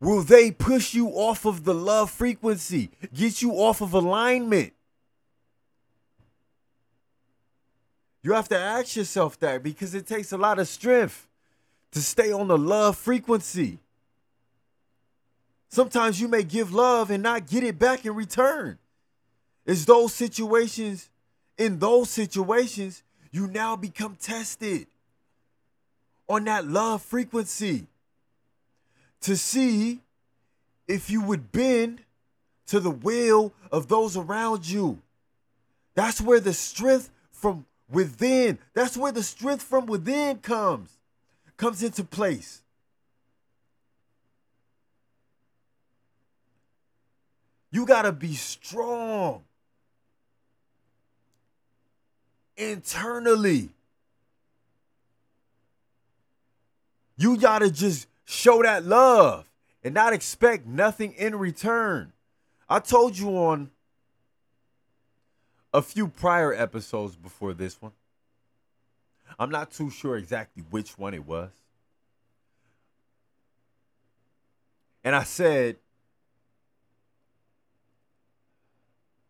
Will 0.00 0.22
they 0.22 0.50
push 0.50 0.92
you 0.92 1.08
off 1.08 1.46
of 1.46 1.64
the 1.64 1.72
love 1.72 2.10
frequency, 2.10 2.90
get 3.14 3.40
you 3.40 3.52
off 3.52 3.80
of 3.80 3.94
alignment? 3.94 4.74
You 8.22 8.32
have 8.32 8.48
to 8.48 8.58
ask 8.58 8.96
yourself 8.96 9.38
that 9.40 9.62
because 9.62 9.94
it 9.94 10.06
takes 10.06 10.32
a 10.32 10.36
lot 10.36 10.58
of 10.58 10.68
strength 10.68 11.26
to 11.92 12.02
stay 12.02 12.32
on 12.32 12.48
the 12.48 12.58
love 12.58 12.98
frequency. 12.98 13.78
Sometimes 15.68 16.20
you 16.20 16.28
may 16.28 16.42
give 16.42 16.72
love 16.72 17.10
and 17.10 17.22
not 17.22 17.46
get 17.46 17.64
it 17.64 17.78
back 17.78 18.04
in 18.04 18.14
return. 18.14 18.78
It's 19.66 19.84
those 19.84 20.12
situations, 20.12 21.08
in 21.56 21.78
those 21.78 22.10
situations, 22.10 23.02
you 23.30 23.46
now 23.46 23.76
become 23.76 24.16
tested 24.16 24.86
on 26.28 26.44
that 26.44 26.66
love 26.66 27.02
frequency 27.02 27.86
to 29.22 29.36
see 29.36 30.00
if 30.86 31.10
you 31.10 31.22
would 31.22 31.50
bend 31.50 32.02
to 32.66 32.80
the 32.80 32.90
will 32.90 33.52
of 33.72 33.88
those 33.88 34.16
around 34.16 34.68
you. 34.68 35.00
That's 35.94 36.20
where 36.20 36.40
the 36.40 36.52
strength 36.52 37.10
from 37.32 37.64
within, 37.90 38.58
that's 38.74 38.96
where 38.96 39.12
the 39.12 39.22
strength 39.22 39.62
from 39.62 39.86
within 39.86 40.38
comes, 40.38 40.90
comes 41.56 41.82
into 41.82 42.04
place. 42.04 42.62
You 47.70 47.86
got 47.86 48.02
to 48.02 48.12
be 48.12 48.34
strong 48.34 49.42
internally. 52.56 53.70
You 57.16 57.36
got 57.36 57.60
to 57.60 57.70
just 57.70 58.08
show 58.24 58.62
that 58.62 58.84
love 58.84 59.46
and 59.82 59.94
not 59.94 60.12
expect 60.12 60.66
nothing 60.66 61.12
in 61.12 61.36
return. 61.36 62.12
I 62.68 62.80
told 62.80 63.16
you 63.16 63.36
on 63.36 63.70
a 65.72 65.82
few 65.82 66.08
prior 66.08 66.52
episodes 66.52 67.16
before 67.16 67.52
this 67.52 67.80
one. 67.80 67.92
I'm 69.38 69.50
not 69.50 69.72
too 69.72 69.90
sure 69.90 70.16
exactly 70.16 70.62
which 70.70 70.96
one 70.98 71.14
it 71.14 71.26
was. 71.26 71.50
And 75.02 75.14
I 75.14 75.24
said, 75.24 75.76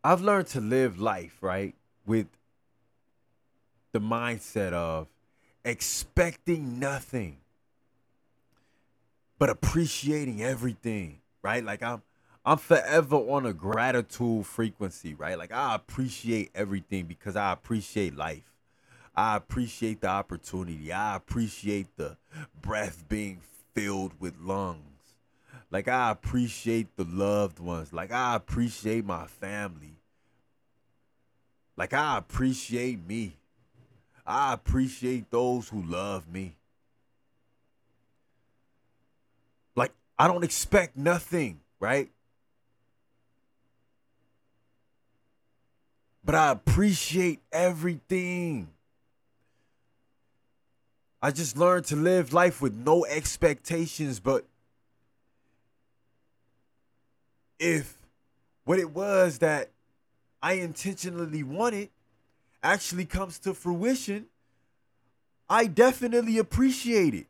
I've 0.03 0.21
learned 0.21 0.47
to 0.49 0.61
live 0.61 0.99
life, 0.99 1.37
right, 1.41 1.73
with 2.05 2.27
the 3.95 4.01
mindset 4.01 4.73
of 4.73 5.07
expecting 5.63 6.79
nothing 6.79 7.37
but 9.39 9.49
appreciating 9.49 10.43
everything, 10.43 11.21
right? 11.41 11.63
Like 11.63 11.81
I'm 11.81 12.01
I'm 12.45 12.57
forever 12.57 13.15
on 13.15 13.45
a 13.45 13.53
gratitude 13.53 14.45
frequency, 14.47 15.13
right? 15.13 15.37
Like 15.37 15.53
I 15.53 15.75
appreciate 15.75 16.51
everything 16.53 17.05
because 17.05 17.37
I 17.37 17.53
appreciate 17.53 18.17
life. 18.17 18.51
I 19.15 19.37
appreciate 19.37 20.01
the 20.01 20.09
opportunity. 20.09 20.91
I 20.91 21.15
appreciate 21.15 21.95
the 21.95 22.17
breath 22.61 23.05
being 23.07 23.39
filled 23.73 24.19
with 24.19 24.37
lungs. 24.41 24.81
Like 25.71 25.87
I 25.87 26.11
appreciate 26.11 26.97
the 26.97 27.05
loved 27.05 27.59
ones. 27.59 27.93
Like 27.93 28.11
I 28.11 28.35
appreciate 28.35 29.05
my 29.05 29.25
family. 29.25 29.95
Like 31.77 31.93
I 31.93 32.17
appreciate 32.17 33.07
me. 33.07 33.37
I 34.25 34.53
appreciate 34.53 35.29
those 35.29 35.69
who 35.69 35.83
love 35.83 36.27
me. 36.27 36.55
Like, 39.75 39.91
I 40.17 40.27
don't 40.27 40.43
expect 40.43 40.97
nothing, 40.97 41.59
right? 41.79 42.09
But 46.23 46.33
I 46.33 46.51
appreciate 46.51 47.41
everything. 47.51 48.69
I 51.21 51.31
just 51.31 51.57
learned 51.57 51.85
to 51.85 51.95
live 51.95 52.33
life 52.33 52.61
with 52.61 52.73
no 52.73 53.05
expectations, 53.05 54.19
but 54.19 54.45
if 57.59 57.97
what 58.63 58.79
it 58.79 58.89
was 58.91 59.39
that 59.39 59.69
I 60.41 60.53
intentionally 60.53 61.43
wanted 61.43 61.89
actually 62.65 63.05
comes 63.05 63.37
to 63.39 63.53
fruition, 63.53 64.25
I 65.47 65.67
definitely 65.67 66.39
appreciate 66.39 67.13
it, 67.13 67.27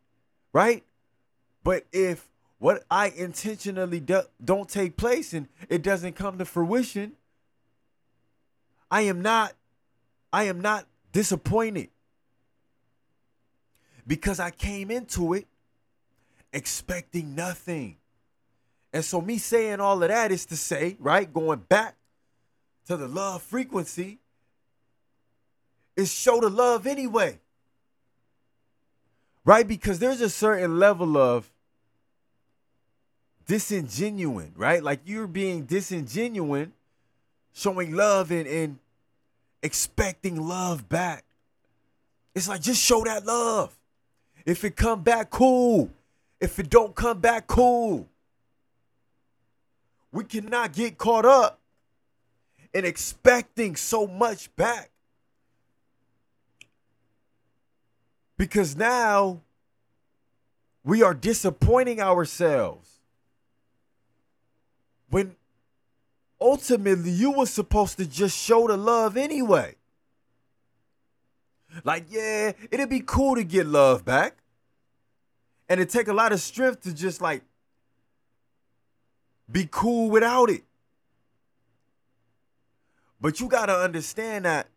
right? 0.53 0.83
But 1.63 1.85
if 1.91 2.27
what 2.57 2.85
I 2.89 3.09
intentionally 3.09 3.99
do, 3.99 4.21
don't 4.43 4.69
take 4.69 4.95
place 4.95 5.33
and 5.33 5.47
it 5.69 5.81
doesn't 5.81 6.13
come 6.15 6.37
to 6.37 6.45
fruition, 6.45 7.13
I 8.89 9.01
am 9.01 9.21
not 9.21 9.53
I 10.31 10.43
am 10.43 10.61
not 10.61 10.85
disappointed 11.11 11.89
because 14.07 14.39
I 14.39 14.51
came 14.51 14.91
into 14.91 15.33
it 15.33 15.47
expecting 16.53 17.35
nothing. 17.35 17.97
And 18.93 19.03
so 19.03 19.19
me 19.19 19.37
saying 19.37 19.81
all 19.81 20.01
of 20.01 20.07
that 20.07 20.31
is 20.31 20.45
to 20.47 20.55
say, 20.55 20.95
right, 20.99 21.31
going 21.31 21.59
back 21.59 21.95
to 22.87 22.95
the 22.95 23.07
love 23.07 23.41
frequency 23.41 24.19
is 25.95 26.11
show 26.11 26.39
the 26.39 26.49
love 26.49 26.87
anyway. 26.87 27.39
Right? 29.43 29.67
Because 29.67 29.99
there's 29.99 30.21
a 30.21 30.29
certain 30.29 30.79
level 30.79 31.17
of 31.17 31.51
disingenuine, 33.47 34.51
right? 34.55 34.83
Like 34.83 35.01
you're 35.05 35.27
being 35.27 35.65
disingenuine, 35.65 36.71
showing 37.53 37.95
love 37.95 38.31
and, 38.31 38.47
and 38.47 38.79
expecting 39.61 40.47
love 40.47 40.89
back. 40.89 41.23
It's 42.33 42.49
like 42.49 42.61
just 42.61 42.83
show 42.83 43.03
that 43.03 43.25
love. 43.25 43.75
If 44.45 44.63
it 44.63 44.75
come 44.75 45.01
back, 45.01 45.29
cool. 45.29 45.89
If 46.39 46.59
it 46.59 46.69
don't 46.69 46.93
come 46.93 47.19
back, 47.19 47.47
cool. 47.47 48.07
We 50.11 50.23
cannot 50.23 50.73
get 50.73 50.97
caught 50.97 51.25
up 51.25 51.59
in 52.73 52.85
expecting 52.85 53.75
so 53.75 54.05
much 54.05 54.53
back. 54.55 54.91
Because 58.37 58.75
now 58.75 59.41
we 60.83 61.01
are 61.01 61.13
disappointing 61.13 62.01
ourselves 62.01 62.99
when 65.09 65.35
ultimately 66.39 67.11
you 67.11 67.31
were 67.31 67.45
supposed 67.45 67.97
to 67.97 68.05
just 68.05 68.37
show 68.37 68.67
the 68.67 68.77
love 68.77 69.17
anyway. 69.17 69.75
Like, 71.83 72.05
yeah, 72.09 72.53
it'd 72.71 72.89
be 72.89 73.01
cool 73.01 73.35
to 73.35 73.43
get 73.43 73.65
love 73.65 74.05
back. 74.05 74.37
And 75.67 75.79
it 75.79 75.89
take 75.89 76.07
a 76.07 76.13
lot 76.13 76.31
of 76.31 76.39
strength 76.39 76.81
to 76.83 76.93
just 76.93 77.21
like 77.21 77.41
be 79.51 79.67
cool 79.69 80.09
without 80.09 80.49
it. 80.49 80.63
But 83.19 83.39
you 83.39 83.47
got 83.47 83.67
to 83.67 83.75
understand 83.75 84.45
that 84.45 84.67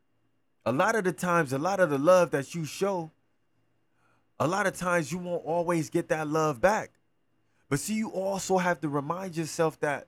a 0.64 0.72
lot 0.72 0.94
of 0.94 1.04
the 1.04 1.12
times, 1.12 1.52
a 1.52 1.58
lot 1.58 1.80
of 1.80 1.90
the 1.90 1.98
love 1.98 2.30
that 2.30 2.54
you 2.54 2.64
show, 2.64 3.10
a 4.40 4.46
lot 4.46 4.66
of 4.66 4.76
times 4.76 5.10
you 5.10 5.18
won't 5.18 5.44
always 5.44 5.90
get 5.90 6.08
that 6.08 6.28
love 6.28 6.60
back. 6.60 6.90
But 7.68 7.80
see, 7.80 7.94
you 7.94 8.10
also 8.10 8.58
have 8.58 8.80
to 8.80 8.88
remind 8.88 9.36
yourself 9.36 9.78
that 9.80 10.06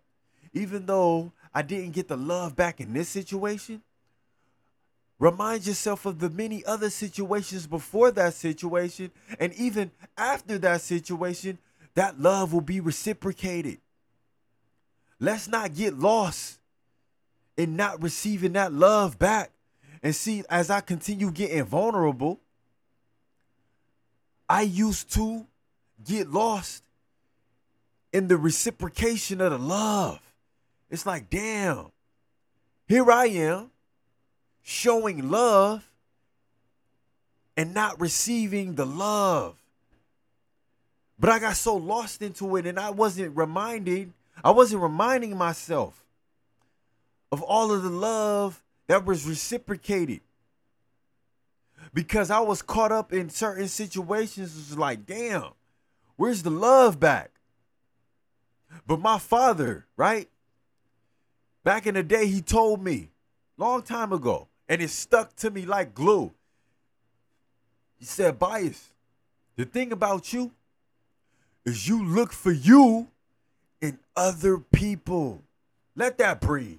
even 0.53 0.87
though 0.87 1.33
I 1.55 1.62
didn't 1.62 1.93
get 1.93 2.09
the 2.09 2.16
love 2.16 2.57
back 2.57 2.81
in 2.81 2.93
this 2.93 3.09
situation, 3.09 3.83
remind 5.19 5.66
yourself 5.66 6.07
of 6.07 6.19
the 6.19 6.31
many 6.31 6.64
other 6.64 6.90
situations 6.90 7.66
before 7.66 8.11
that 8.12 8.35
situation. 8.35 9.11
And 9.38 9.53
even 9.55 9.90
after 10.16 10.59
that 10.59 10.81
situation, 10.81 11.59
that 11.95 12.21
love 12.21 12.53
will 12.53 12.61
be 12.61 12.81
reciprocated. 12.81 13.79
Let's 15.19 15.49
not 15.49 15.75
get 15.75 15.99
lost 15.99 16.61
in 17.57 17.77
not 17.77 18.03
receiving 18.03 18.55
that 18.55 18.73
love 18.73 19.19
back. 19.19 19.51
And 20.03 20.14
see, 20.14 20.45
as 20.49 20.71
I 20.71 20.81
continue 20.81 21.31
getting 21.31 21.64
vulnerable, 21.64 22.40
I 24.50 24.62
used 24.62 25.12
to 25.14 25.46
get 26.04 26.28
lost 26.28 26.82
in 28.12 28.26
the 28.26 28.36
reciprocation 28.36 29.40
of 29.40 29.52
the 29.52 29.58
love. 29.58 30.20
It's 30.90 31.06
like, 31.06 31.30
damn, 31.30 31.92
here 32.88 33.08
I 33.12 33.26
am 33.26 33.70
showing 34.60 35.30
love 35.30 35.88
and 37.56 37.72
not 37.72 38.00
receiving 38.00 38.74
the 38.74 38.84
love. 38.84 39.54
But 41.16 41.30
I 41.30 41.38
got 41.38 41.54
so 41.54 41.76
lost 41.76 42.20
into 42.20 42.56
it 42.56 42.66
and 42.66 42.80
I 42.80 42.90
wasn't 42.90 43.36
reminding, 43.36 44.14
I 44.42 44.50
wasn't 44.50 44.82
reminding 44.82 45.36
myself 45.36 46.04
of 47.30 47.40
all 47.40 47.70
of 47.70 47.84
the 47.84 47.88
love 47.88 48.60
that 48.88 49.06
was 49.06 49.26
reciprocated. 49.26 50.22
Because 51.92 52.31
I 52.31 52.40
was 52.40 52.62
caught 52.62 52.92
up 52.92 53.12
in 53.12 53.31
certain 53.31 53.68
situations, 53.68 54.55
it 54.55 54.70
was 54.70 54.79
like, 54.79 55.07
damn, 55.07 55.50
where's 56.16 56.42
the 56.42 56.50
love 56.50 57.00
back? 57.00 57.31
But 58.87 59.00
my 59.00 59.18
father, 59.18 59.87
right? 59.96 60.29
Back 61.64 61.87
in 61.87 61.94
the 61.94 62.03
day, 62.03 62.26
he 62.26 62.40
told 62.40 62.83
me, 62.83 63.11
long 63.57 63.83
time 63.83 64.12
ago, 64.12 64.48
and 64.68 64.81
it 64.81 64.90
stuck 64.90 65.35
to 65.37 65.50
me 65.50 65.66
like 65.66 65.94
glue. 65.94 66.33
He 67.98 68.05
said, 68.05 68.38
Bais, 68.38 68.81
the 69.57 69.64
thing 69.64 69.92
about 69.92 70.33
you 70.33 70.53
is 71.64 71.87
you 71.87 72.05
look 72.05 72.33
for 72.33 72.53
you 72.53 73.09
in 73.81 73.98
other 74.16 74.59
people. 74.59 75.42
Let 75.94 76.18
that 76.18 76.40
breathe. 76.40 76.79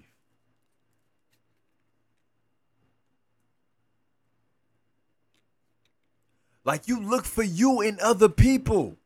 Like 6.63 6.87
you 6.87 7.01
look 7.01 7.25
for 7.25 7.43
you 7.43 7.81
in 7.81 7.97
other 8.01 8.29
people. 8.29 8.97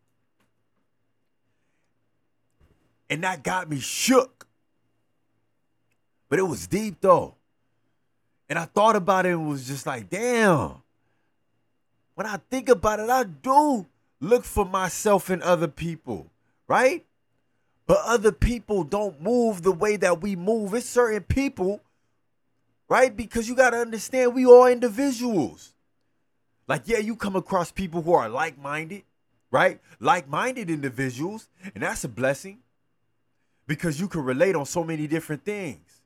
And 3.09 3.23
that 3.23 3.43
got 3.43 3.69
me 3.69 3.79
shook. 3.79 4.47
But 6.29 6.39
it 6.39 6.43
was 6.43 6.67
deep 6.67 6.97
though. 7.01 7.35
And 8.49 8.59
I 8.59 8.65
thought 8.65 8.95
about 8.95 9.25
it 9.25 9.29
and 9.29 9.49
was 9.49 9.67
just 9.67 9.85
like, 9.85 10.09
damn. 10.09 10.81
When 12.15 12.27
I 12.27 12.39
think 12.49 12.69
about 12.69 12.99
it, 12.99 13.09
I 13.09 13.23
do 13.23 13.85
look 14.19 14.45
for 14.45 14.65
myself 14.65 15.29
in 15.29 15.41
other 15.41 15.67
people, 15.67 16.27
right? 16.67 17.05
But 17.87 17.99
other 18.05 18.31
people 18.31 18.83
don't 18.83 19.21
move 19.21 19.61
the 19.61 19.71
way 19.71 19.95
that 19.97 20.21
we 20.21 20.35
move. 20.35 20.73
It's 20.73 20.89
certain 20.89 21.23
people, 21.23 21.81
right? 22.89 23.15
Because 23.15 23.47
you 23.47 23.55
got 23.55 23.71
to 23.71 23.77
understand 23.77 24.33
we 24.33 24.45
are 24.45 24.71
individuals. 24.71 25.74
Like, 26.67 26.83
yeah, 26.85 26.97
you 26.97 27.15
come 27.15 27.35
across 27.35 27.71
people 27.71 28.01
who 28.01 28.13
are 28.13 28.29
like 28.29 28.57
minded, 28.57 29.03
right? 29.51 29.79
Like 29.99 30.27
minded 30.27 30.69
individuals, 30.69 31.47
and 31.73 31.83
that's 31.83 32.03
a 32.03 32.09
blessing 32.09 32.59
because 33.67 33.99
you 33.99 34.07
can 34.07 34.23
relate 34.23 34.55
on 34.55 34.65
so 34.65 34.83
many 34.83 35.07
different 35.07 35.43
things, 35.43 36.01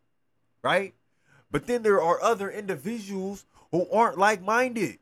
right? 0.62 0.94
But 1.52 1.66
then 1.66 1.84
there 1.84 2.02
are 2.02 2.22
other 2.22 2.50
individuals 2.50 3.46
who 3.72 3.88
aren't 3.92 4.18
like 4.18 4.42
minded. 4.42 5.00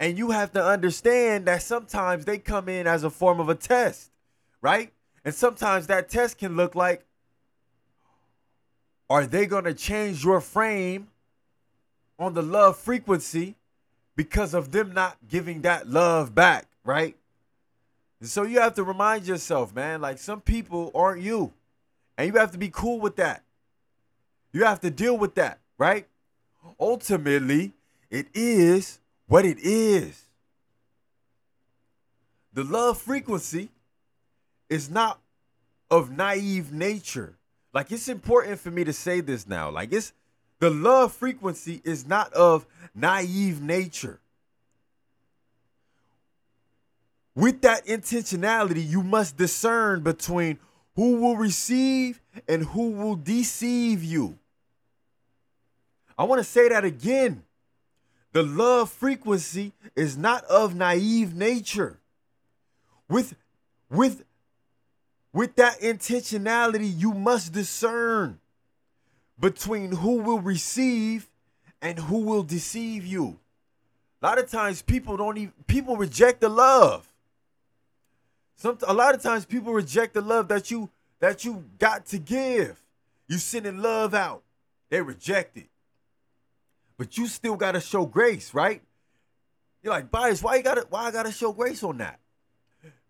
And 0.00 0.18
you 0.18 0.32
have 0.32 0.52
to 0.52 0.64
understand 0.64 1.46
that 1.46 1.62
sometimes 1.62 2.24
they 2.24 2.38
come 2.38 2.68
in 2.68 2.86
as 2.86 3.04
a 3.04 3.10
form 3.10 3.40
of 3.40 3.48
a 3.48 3.54
test, 3.54 4.10
right? 4.60 4.92
And 5.24 5.34
sometimes 5.34 5.86
that 5.86 6.08
test 6.08 6.38
can 6.38 6.56
look 6.56 6.74
like 6.74 7.04
are 9.08 9.26
they 9.26 9.46
going 9.46 9.64
to 9.64 9.74
change 9.74 10.24
your 10.24 10.40
frame 10.40 11.08
on 12.18 12.34
the 12.34 12.42
love 12.42 12.76
frequency 12.76 13.56
because 14.16 14.54
of 14.54 14.70
them 14.70 14.92
not 14.92 15.16
giving 15.28 15.62
that 15.62 15.88
love 15.88 16.34
back, 16.34 16.66
right? 16.84 17.16
And 18.20 18.28
so 18.28 18.42
you 18.42 18.60
have 18.60 18.74
to 18.74 18.84
remind 18.84 19.26
yourself, 19.26 19.74
man, 19.74 20.00
like 20.00 20.18
some 20.18 20.40
people 20.40 20.90
aren't 20.94 21.22
you. 21.22 21.52
And 22.16 22.32
you 22.32 22.38
have 22.38 22.52
to 22.52 22.58
be 22.58 22.70
cool 22.70 23.00
with 23.00 23.16
that. 23.16 23.42
You 24.52 24.64
have 24.64 24.80
to 24.80 24.90
deal 24.90 25.18
with 25.18 25.34
that, 25.34 25.58
right? 25.78 26.06
Ultimately, 26.78 27.72
it 28.10 28.28
is 28.34 29.00
what 29.26 29.44
it 29.44 29.58
is. 29.60 30.22
The 32.52 32.62
love 32.62 32.98
frequency 32.98 33.70
is 34.70 34.88
not 34.88 35.18
of 35.90 36.10
naive 36.10 36.72
nature. 36.72 37.34
Like 37.72 37.90
it's 37.90 38.08
important 38.08 38.60
for 38.60 38.70
me 38.70 38.84
to 38.84 38.92
say 38.92 39.20
this 39.20 39.46
now. 39.48 39.70
Like 39.70 39.92
it's 39.92 40.12
the 40.60 40.70
love 40.70 41.12
frequency 41.12 41.80
is 41.84 42.06
not 42.06 42.32
of 42.32 42.66
naive 42.94 43.60
nature. 43.60 44.20
With 47.34 47.62
that 47.62 47.86
intentionality, 47.86 48.86
you 48.86 49.02
must 49.02 49.36
discern 49.36 50.02
between 50.02 50.58
who 50.94 51.20
will 51.20 51.36
receive 51.36 52.20
and 52.48 52.64
who 52.64 52.90
will 52.90 53.16
deceive 53.16 54.04
you. 54.04 54.38
I 56.16 56.24
want 56.24 56.38
to 56.38 56.44
say 56.44 56.68
that 56.68 56.84
again. 56.84 57.42
The 58.32 58.42
love 58.42 58.90
frequency 58.90 59.72
is 59.96 60.16
not 60.16 60.44
of 60.44 60.74
naive 60.74 61.34
nature. 61.34 61.98
With 63.08 63.34
with 63.90 64.24
with 65.32 65.56
that 65.56 65.80
intentionality, 65.80 66.92
you 66.96 67.12
must 67.12 67.52
discern 67.52 68.38
between 69.38 69.92
who 69.92 70.22
will 70.22 70.40
receive 70.40 71.28
and 71.82 71.98
who 71.98 72.18
will 72.20 72.42
deceive 72.42 73.06
you. 73.06 73.38
A 74.22 74.26
lot 74.26 74.38
of 74.38 74.50
times 74.50 74.80
people 74.80 75.16
don't 75.16 75.36
even 75.36 75.52
people 75.66 75.96
reject 75.96 76.40
the 76.40 76.48
love. 76.48 77.06
Some 78.56 78.78
a 78.86 78.94
lot 78.94 79.14
of 79.14 79.22
times 79.22 79.44
people 79.44 79.72
reject 79.72 80.14
the 80.14 80.22
love 80.22 80.48
that 80.48 80.70
you 80.70 80.88
that 81.20 81.44
you 81.44 81.64
got 81.78 82.06
to 82.06 82.18
give. 82.18 82.80
You 83.28 83.38
sending 83.38 83.78
love 83.78 84.14
out. 84.14 84.42
They 84.88 85.02
reject 85.02 85.56
it. 85.56 85.68
But 86.96 87.18
you 87.18 87.26
still 87.26 87.56
gotta 87.56 87.80
show 87.80 88.06
grace, 88.06 88.54
right? 88.54 88.80
You're 89.82 89.92
like, 89.92 90.10
Bais, 90.10 90.42
why 90.42 90.56
you 90.56 90.62
gotta 90.62 90.86
why 90.88 91.04
I 91.04 91.10
gotta 91.10 91.32
show 91.32 91.52
grace 91.52 91.82
on 91.82 91.98
that? 91.98 92.18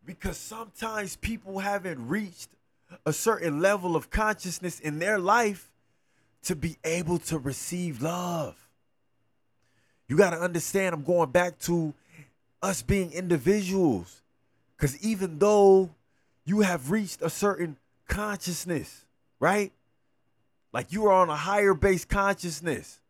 Because 0.04 0.36
sometimes 0.36 1.16
people 1.16 1.60
haven't 1.60 2.08
reached 2.08 2.48
a 3.06 3.12
certain 3.12 3.60
level 3.60 3.94
of 3.94 4.10
consciousness 4.10 4.80
in 4.80 4.98
their 4.98 5.18
life 5.18 5.70
to 6.44 6.56
be 6.56 6.76
able 6.84 7.18
to 7.18 7.38
receive 7.38 8.02
love. 8.02 8.56
You 10.08 10.16
got 10.16 10.30
to 10.30 10.38
understand, 10.38 10.94
I'm 10.94 11.02
going 11.02 11.30
back 11.30 11.58
to 11.60 11.94
us 12.62 12.82
being 12.82 13.12
individuals. 13.12 14.22
Because 14.76 15.02
even 15.04 15.38
though 15.38 15.90
you 16.44 16.60
have 16.60 16.90
reached 16.90 17.22
a 17.22 17.30
certain 17.30 17.76
consciousness, 18.08 19.04
right? 19.40 19.72
Like 20.72 20.92
you 20.92 21.06
are 21.06 21.12
on 21.12 21.30
a 21.30 21.36
higher 21.36 21.74
base 21.74 22.04
consciousness 22.04 23.00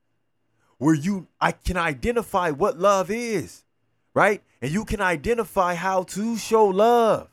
where 0.78 0.94
you 0.94 1.26
I 1.40 1.52
can 1.52 1.76
identify 1.76 2.50
what 2.50 2.78
love 2.78 3.10
is, 3.10 3.64
right? 4.12 4.42
And 4.60 4.70
you 4.70 4.84
can 4.84 5.00
identify 5.00 5.74
how 5.74 6.02
to 6.04 6.36
show 6.36 6.66
love. 6.66 7.28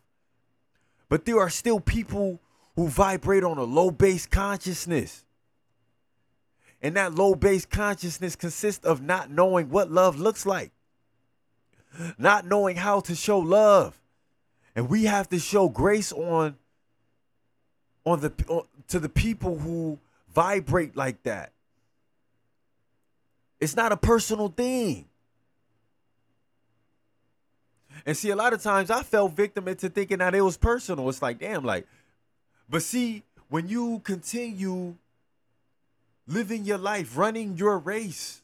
But 1.10 1.26
there 1.26 1.40
are 1.40 1.50
still 1.50 1.80
people 1.80 2.40
who 2.76 2.88
vibrate 2.88 3.44
on 3.44 3.58
a 3.58 3.64
low 3.64 3.92
base 3.92 4.26
consciousness. 4.26 5.26
And 6.82 6.96
that 6.96 7.14
low 7.14 7.36
base 7.36 7.66
consciousness 7.66 8.36
consists 8.36 8.86
of 8.86 9.02
not 9.02 9.30
knowing 9.30 9.70
what 9.70 9.92
love 9.92 10.20
looks 10.20 10.46
like, 10.46 10.72
not 12.18 12.46
knowing 12.46 12.76
how 12.76 13.02
to 13.02 13.16
show 13.16 13.40
love. 13.40 14.00
And 14.76 14.90
we 14.90 15.04
have 15.04 15.30
to 15.30 15.40
show 15.40 15.70
grace 15.70 16.12
on 16.12 16.56
on 18.04 18.22
the 18.22 18.34
on, 18.48 18.64
to 18.88 19.00
the 19.00 19.10
people 19.10 19.60
who 19.60 20.00
vibrate 20.34 20.96
like 20.96 21.22
that. 21.24 21.52
It's 23.60 23.76
not 23.76 23.92
a 23.92 23.98
personal 23.98 24.48
thing. 24.48 25.08
And 28.06 28.18
see, 28.18 28.32
a 28.32 28.36
lot 28.36 28.54
of 28.54 28.64
times 28.64 28.90
I 28.90 29.04
fell 29.04 29.28
victim 29.28 29.68
into 29.68 29.88
thinking 29.88 30.18
that 30.18 30.34
it 30.34 30.42
was 30.42 30.58
personal. 30.58 31.08
It's 31.10 31.22
like, 31.22 31.38
damn, 31.38 31.64
like, 31.64 31.86
but 32.68 32.82
see, 32.82 33.24
when 33.50 33.68
you 33.68 34.00
continue 34.04 34.96
living 36.28 36.66
your 36.66 36.78
life, 36.78 37.18
running 37.18 37.58
your 37.58 37.78
race, 37.78 38.42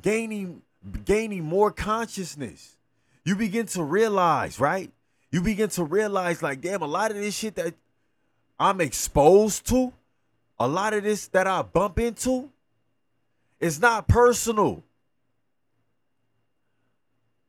gaining 0.00 0.62
gaining 1.04 1.44
more 1.44 1.70
consciousness. 1.70 2.76
You 3.24 3.36
begin 3.36 3.66
to 3.66 3.82
realize, 3.82 4.60
right? 4.60 4.90
You 5.30 5.40
begin 5.40 5.70
to 5.70 5.84
realize 5.84 6.42
like 6.42 6.60
damn 6.60 6.82
a 6.82 6.86
lot 6.86 7.10
of 7.10 7.16
this 7.16 7.34
shit 7.34 7.56
that 7.56 7.74
I'm 8.58 8.80
exposed 8.80 9.66
to, 9.68 9.92
a 10.58 10.68
lot 10.68 10.92
of 10.92 11.02
this 11.02 11.26
that 11.28 11.46
I 11.46 11.62
bump 11.62 11.98
into 11.98 12.50
is 13.60 13.80
not 13.80 14.06
personal. 14.06 14.82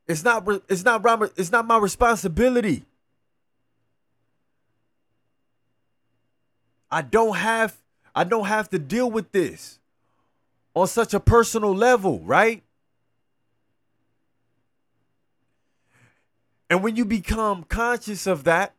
It's 0.08 0.24
not 0.24 0.48
it's 0.70 0.84
not 0.84 1.04
it's 1.36 1.52
not 1.52 1.66
my 1.68 1.78
responsibility. 1.78 2.86
I 6.90 7.02
don't 7.02 7.36
have 7.36 7.82
I 8.14 8.24
don't 8.24 8.46
have 8.46 8.70
to 8.70 8.80
deal 8.80 9.12
with 9.12 9.32
this. 9.32 9.80
on 10.74 10.88
such 10.88 11.14
a 11.14 11.20
personal 11.20 11.74
level, 11.74 12.20
right? 12.20 12.64
And 16.70 16.84
when 16.84 16.96
you 16.96 17.06
become 17.06 17.64
conscious 17.64 18.28
of 18.28 18.44
that, 18.46 18.74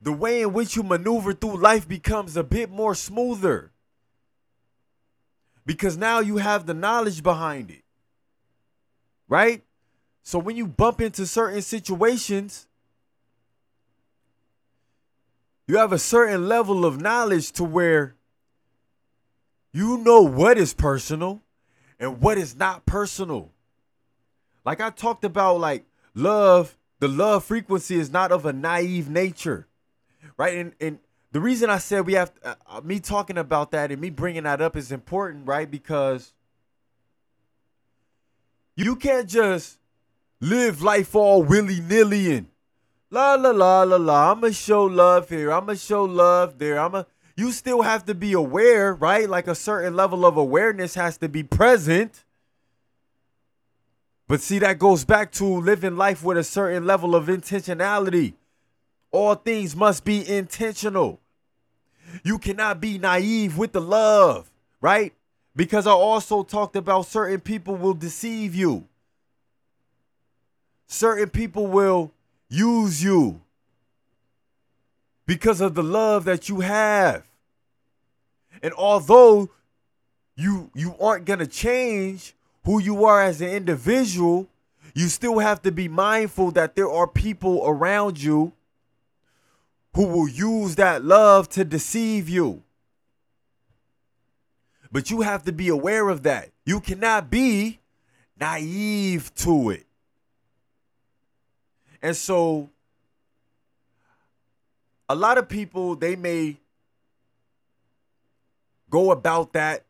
the 0.00 0.12
way 0.12 0.42
in 0.42 0.52
which 0.52 0.76
you 0.76 0.82
maneuver 0.82 1.32
through 1.32 1.56
life 1.56 1.88
becomes 1.88 2.36
a 2.36 2.44
bit 2.44 2.70
more 2.70 2.94
smoother. 2.94 3.70
Because 5.64 5.96
now 5.96 6.20
you 6.20 6.38
have 6.38 6.66
the 6.66 6.74
knowledge 6.74 7.22
behind 7.22 7.70
it. 7.70 7.84
Right? 9.28 9.62
So 10.22 10.38
when 10.38 10.56
you 10.56 10.66
bump 10.66 11.00
into 11.00 11.26
certain 11.26 11.62
situations, 11.62 12.66
you 15.72 15.78
have 15.78 15.90
a 15.90 15.98
certain 15.98 16.48
level 16.48 16.84
of 16.84 17.00
knowledge 17.00 17.50
to 17.50 17.64
where 17.64 18.14
you 19.72 19.96
know 19.96 20.20
what 20.20 20.58
is 20.58 20.74
personal 20.74 21.40
and 21.98 22.20
what 22.20 22.36
is 22.36 22.54
not 22.54 22.84
personal. 22.84 23.50
Like 24.66 24.82
I 24.82 24.90
talked 24.90 25.24
about, 25.24 25.60
like 25.60 25.86
love, 26.14 26.76
the 26.98 27.08
love 27.08 27.44
frequency 27.44 27.96
is 27.96 28.12
not 28.12 28.32
of 28.32 28.44
a 28.44 28.52
naive 28.52 29.08
nature, 29.08 29.66
right? 30.36 30.58
And 30.58 30.74
and 30.78 30.98
the 31.30 31.40
reason 31.40 31.70
I 31.70 31.78
said 31.78 32.04
we 32.04 32.12
have 32.12 32.32
uh, 32.44 32.54
uh, 32.66 32.82
me 32.82 33.00
talking 33.00 33.38
about 33.38 33.70
that 33.70 33.90
and 33.90 33.98
me 33.98 34.10
bringing 34.10 34.42
that 34.42 34.60
up 34.60 34.76
is 34.76 34.92
important, 34.92 35.46
right? 35.46 35.70
Because 35.70 36.34
you 38.76 38.94
can't 38.94 39.26
just 39.26 39.78
live 40.38 40.82
life 40.82 41.14
all 41.14 41.42
willy 41.42 41.80
nilly 41.80 42.34
and 42.34 42.51
la 43.12 43.34
la 43.34 43.50
la 43.50 43.82
la 43.84 43.96
la. 43.96 44.32
I'ma 44.32 44.50
show 44.50 44.84
love 44.84 45.28
here. 45.28 45.52
I'ma 45.52 45.74
show 45.74 46.04
love 46.04 46.58
there. 46.58 46.80
I'ma. 46.80 47.04
You 47.36 47.52
still 47.52 47.82
have 47.82 48.04
to 48.06 48.14
be 48.14 48.32
aware, 48.32 48.92
right? 48.92 49.28
Like 49.28 49.46
a 49.46 49.54
certain 49.54 49.94
level 49.94 50.26
of 50.26 50.36
awareness 50.36 50.96
has 50.96 51.16
to 51.18 51.28
be 51.28 51.44
present 51.44 52.24
but 54.32 54.40
see, 54.40 54.60
that 54.60 54.78
goes 54.78 55.04
back 55.04 55.30
to 55.32 55.44
living 55.44 55.98
life 55.98 56.24
with 56.24 56.38
a 56.38 56.42
certain 56.42 56.86
level 56.86 57.14
of 57.14 57.26
intentionality. 57.26 58.32
All 59.10 59.34
things 59.34 59.76
must 59.76 60.06
be 60.06 60.26
intentional. 60.26 61.20
You 62.24 62.38
cannot 62.38 62.80
be 62.80 62.96
naive 62.96 63.58
with 63.58 63.72
the 63.72 63.82
love, 63.82 64.50
right? 64.80 65.12
Because 65.54 65.86
I 65.86 65.90
also 65.90 66.44
talked 66.44 66.76
about 66.76 67.04
certain 67.04 67.40
people 67.40 67.76
will 67.76 67.92
deceive 67.92 68.54
you. 68.54 68.88
Certain 70.86 71.28
people 71.28 71.66
will 71.66 72.10
use 72.52 73.02
you 73.02 73.40
because 75.26 75.60
of 75.60 75.74
the 75.74 75.82
love 75.82 76.24
that 76.24 76.48
you 76.48 76.60
have. 76.60 77.26
And 78.62 78.74
although 78.74 79.48
you 80.36 80.70
you 80.74 80.94
aren't 81.00 81.24
going 81.24 81.38
to 81.38 81.46
change 81.46 82.34
who 82.64 82.78
you 82.78 83.04
are 83.04 83.22
as 83.22 83.40
an 83.40 83.48
individual, 83.48 84.48
you 84.94 85.08
still 85.08 85.38
have 85.38 85.62
to 85.62 85.72
be 85.72 85.88
mindful 85.88 86.50
that 86.52 86.76
there 86.76 86.90
are 86.90 87.06
people 87.06 87.62
around 87.64 88.22
you 88.22 88.52
who 89.94 90.06
will 90.06 90.28
use 90.28 90.76
that 90.76 91.04
love 91.04 91.48
to 91.50 91.64
deceive 91.64 92.28
you. 92.28 92.62
But 94.90 95.10
you 95.10 95.22
have 95.22 95.44
to 95.44 95.52
be 95.52 95.68
aware 95.68 96.10
of 96.10 96.22
that. 96.24 96.50
You 96.66 96.80
cannot 96.80 97.30
be 97.30 97.80
naive 98.38 99.34
to 99.36 99.70
it. 99.70 99.86
And 102.02 102.16
so 102.16 102.68
a 105.08 105.14
lot 105.14 105.38
of 105.38 105.48
people 105.48 105.94
they 105.94 106.16
may 106.16 106.56
go 108.90 109.10
about 109.10 109.52
that 109.52 109.84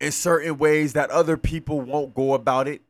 in 0.00 0.12
certain 0.12 0.58
ways 0.58 0.92
that 0.94 1.10
other 1.10 1.36
people 1.36 1.80
won't 1.80 2.14
go 2.14 2.34
about 2.34 2.68
it 2.68 2.82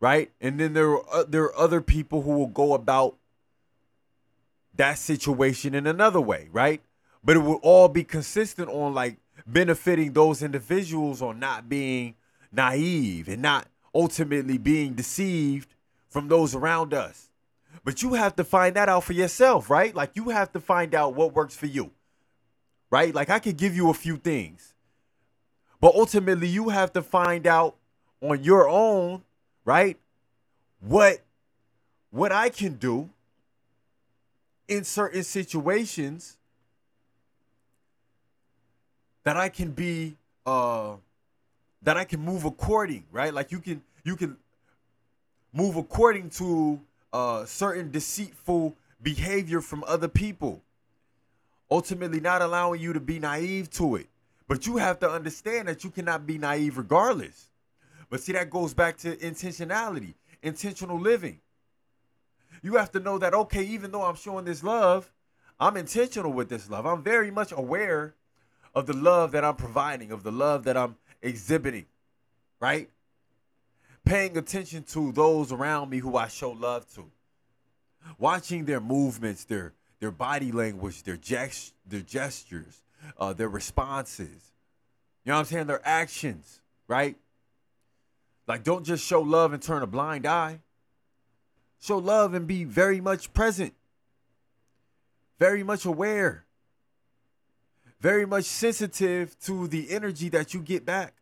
right? 0.00 0.30
And 0.40 0.58
then 0.58 0.72
there 0.72 0.88
are, 0.88 1.04
uh, 1.12 1.24
there 1.28 1.44
are 1.44 1.56
other 1.58 1.82
people 1.82 2.22
who 2.22 2.30
will 2.38 2.46
go 2.46 2.72
about 2.72 3.16
that 4.74 4.96
situation 4.96 5.74
in 5.74 5.86
another 5.86 6.20
way 6.20 6.48
right? 6.52 6.80
But 7.22 7.36
it 7.36 7.40
will 7.40 7.60
all 7.62 7.88
be 7.88 8.02
consistent 8.02 8.68
on 8.68 8.94
like 8.94 9.16
benefiting 9.46 10.12
those 10.12 10.42
individuals 10.42 11.20
on 11.20 11.38
not 11.38 11.68
being 11.68 12.14
naive 12.50 13.28
and 13.28 13.42
not 13.42 13.66
ultimately 13.94 14.58
being 14.58 14.94
deceived 14.94 15.74
from 16.10 16.28
those 16.28 16.54
around 16.54 16.92
us 16.92 17.30
but 17.82 18.02
you 18.02 18.12
have 18.12 18.36
to 18.36 18.44
find 18.44 18.76
that 18.76 18.90
out 18.90 19.04
for 19.04 19.14
yourself 19.14 19.70
right 19.70 19.94
like 19.94 20.10
you 20.14 20.28
have 20.28 20.52
to 20.52 20.60
find 20.60 20.94
out 20.94 21.14
what 21.14 21.34
works 21.34 21.56
for 21.56 21.66
you 21.66 21.90
right 22.90 23.14
like 23.14 23.30
i 23.30 23.38
could 23.38 23.56
give 23.56 23.74
you 23.74 23.88
a 23.88 23.94
few 23.94 24.18
things 24.18 24.74
but 25.80 25.94
ultimately, 25.94 26.46
you 26.46 26.68
have 26.68 26.92
to 26.92 27.02
find 27.02 27.46
out 27.46 27.76
on 28.20 28.44
your 28.44 28.68
own, 28.68 29.22
right? 29.64 29.96
What 30.80 31.20
what 32.10 32.32
I 32.32 32.50
can 32.50 32.74
do 32.74 33.08
in 34.68 34.84
certain 34.84 35.22
situations 35.22 36.36
that 39.24 39.36
I 39.36 39.48
can 39.48 39.70
be 39.72 40.16
uh 40.44 40.96
that 41.82 41.96
I 41.96 42.04
can 42.04 42.20
move 42.20 42.44
according, 42.44 43.04
right? 43.10 43.32
Like 43.32 43.50
you 43.50 43.60
can 43.60 43.82
you 44.04 44.16
can 44.16 44.36
move 45.52 45.76
according 45.76 46.30
to 46.30 46.80
uh 47.12 47.44
certain 47.44 47.90
deceitful 47.90 48.76
behavior 49.02 49.60
from 49.60 49.84
other 49.86 50.08
people. 50.08 50.62
Ultimately 51.70 52.20
not 52.20 52.42
allowing 52.42 52.80
you 52.80 52.92
to 52.92 53.00
be 53.00 53.18
naive 53.18 53.70
to 53.70 53.96
it. 53.96 54.06
But 54.48 54.66
you 54.66 54.78
have 54.78 54.98
to 55.00 55.08
understand 55.08 55.68
that 55.68 55.84
you 55.84 55.90
cannot 55.90 56.26
be 56.26 56.36
naive 56.36 56.76
regardless. 56.76 57.50
But 58.08 58.20
see, 58.20 58.32
that 58.32 58.50
goes 58.50 58.74
back 58.74 58.96
to 58.98 59.14
intentionality, 59.16 60.14
intentional 60.42 60.98
living. 60.98 61.38
You 62.60 62.74
have 62.74 62.90
to 62.92 63.00
know 63.00 63.16
that, 63.18 63.32
okay, 63.32 63.62
even 63.62 63.92
though 63.92 64.02
I'm 64.02 64.16
showing 64.16 64.44
this 64.44 64.64
love, 64.64 65.12
I'm 65.60 65.76
intentional 65.76 66.32
with 66.32 66.48
this 66.48 66.68
love. 66.68 66.84
I'm 66.84 67.02
very 67.02 67.30
much 67.30 67.52
aware 67.52 68.14
of 68.74 68.86
the 68.86 68.92
love 68.92 69.32
that 69.32 69.44
I'm 69.44 69.56
providing, 69.56 70.10
of 70.10 70.24
the 70.24 70.32
love 70.32 70.64
that 70.64 70.76
I'm 70.76 70.96
exhibiting, 71.22 71.86
right? 72.60 72.90
Paying 74.04 74.36
attention 74.36 74.82
to 74.84 75.12
those 75.12 75.52
around 75.52 75.90
me 75.90 75.98
who 75.98 76.16
I 76.16 76.28
show 76.28 76.50
love 76.50 76.92
to. 76.94 77.10
Watching 78.18 78.64
their 78.64 78.80
movements, 78.80 79.44
their 79.44 79.74
their 80.00 80.10
body 80.10 80.50
language, 80.50 81.02
their 81.02 81.18
gest- 81.18 81.74
their 81.86 82.00
gestures, 82.00 82.82
uh, 83.18 83.34
their 83.34 83.48
responses. 83.48 84.52
You 85.24 85.30
know 85.30 85.34
what 85.34 85.40
I'm 85.40 85.44
saying? 85.44 85.66
Their 85.66 85.86
actions, 85.86 86.60
right? 86.88 87.16
Like, 88.46 88.64
don't 88.64 88.84
just 88.84 89.04
show 89.04 89.20
love 89.20 89.52
and 89.52 89.62
turn 89.62 89.82
a 89.82 89.86
blind 89.86 90.26
eye. 90.26 90.60
Show 91.80 91.98
love 91.98 92.34
and 92.34 92.46
be 92.46 92.64
very 92.64 93.00
much 93.00 93.32
present, 93.32 93.74
very 95.38 95.62
much 95.62 95.84
aware, 95.84 96.46
very 98.00 98.26
much 98.26 98.44
sensitive 98.44 99.38
to 99.40 99.68
the 99.68 99.90
energy 99.90 100.30
that 100.30 100.52
you 100.52 100.60
get 100.60 100.84
back. 100.84 101.14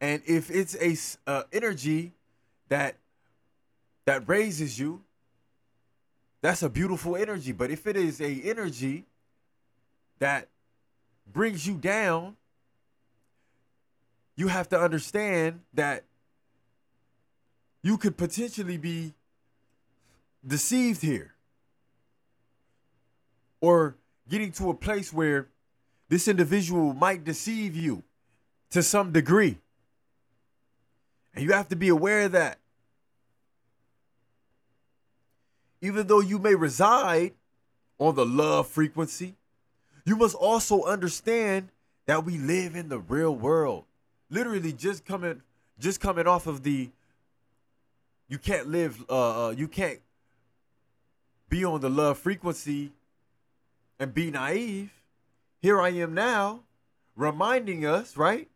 And 0.00 0.22
if 0.26 0.50
it's 0.50 0.76
a 0.76 0.96
uh, 1.30 1.42
energy 1.52 2.12
that 2.68 2.96
that 4.06 4.28
raises 4.28 4.78
you, 4.78 5.02
that's 6.40 6.62
a 6.62 6.70
beautiful 6.70 7.16
energy. 7.16 7.52
But 7.52 7.70
if 7.70 7.86
it 7.86 7.96
is 7.96 8.20
a 8.20 8.40
energy 8.44 9.04
that 10.18 10.48
brings 11.30 11.66
you 11.66 11.74
down, 11.74 12.36
you 14.36 14.48
have 14.48 14.68
to 14.70 14.80
understand 14.80 15.60
that 15.74 16.04
you 17.82 17.98
could 17.98 18.16
potentially 18.16 18.78
be 18.78 19.12
deceived 20.46 21.02
here 21.02 21.34
or 23.60 23.96
getting 24.28 24.52
to 24.52 24.70
a 24.70 24.74
place 24.74 25.12
where 25.12 25.48
this 26.08 26.26
individual 26.26 26.94
might 26.94 27.24
deceive 27.24 27.76
you 27.76 28.02
to 28.70 28.82
some 28.82 29.12
degree. 29.12 29.58
And 31.34 31.44
you 31.44 31.52
have 31.52 31.68
to 31.68 31.76
be 31.76 31.88
aware 31.88 32.22
of 32.22 32.32
that. 32.32 32.58
Even 35.80 36.06
though 36.06 36.20
you 36.20 36.38
may 36.38 36.54
reside 36.54 37.32
on 37.98 38.14
the 38.14 38.26
love 38.26 38.66
frequency, 38.66 39.36
you 40.04 40.16
must 40.16 40.34
also 40.34 40.82
understand 40.84 41.68
that 42.06 42.24
we 42.24 42.36
live 42.36 42.74
in 42.74 42.88
the 42.88 42.98
real 42.98 43.34
world. 43.34 43.84
Literally 44.28 44.72
just 44.72 45.04
coming 45.04 45.42
just 45.78 46.00
coming 46.00 46.26
off 46.26 46.46
of 46.46 46.62
the 46.62 46.90
you 48.28 48.36
can't 48.36 48.68
live 48.68 49.02
uh, 49.08 49.46
uh 49.46 49.50
you 49.50 49.66
can't 49.66 50.00
be 51.48 51.64
on 51.64 51.80
the 51.80 51.88
love 51.88 52.18
frequency 52.18 52.92
and 53.98 54.12
be 54.12 54.30
naive. 54.30 54.90
Here 55.62 55.80
I 55.80 55.90
am 55.90 56.14
now 56.14 56.60
reminding 57.16 57.86
us, 57.86 58.16
right? 58.16 58.49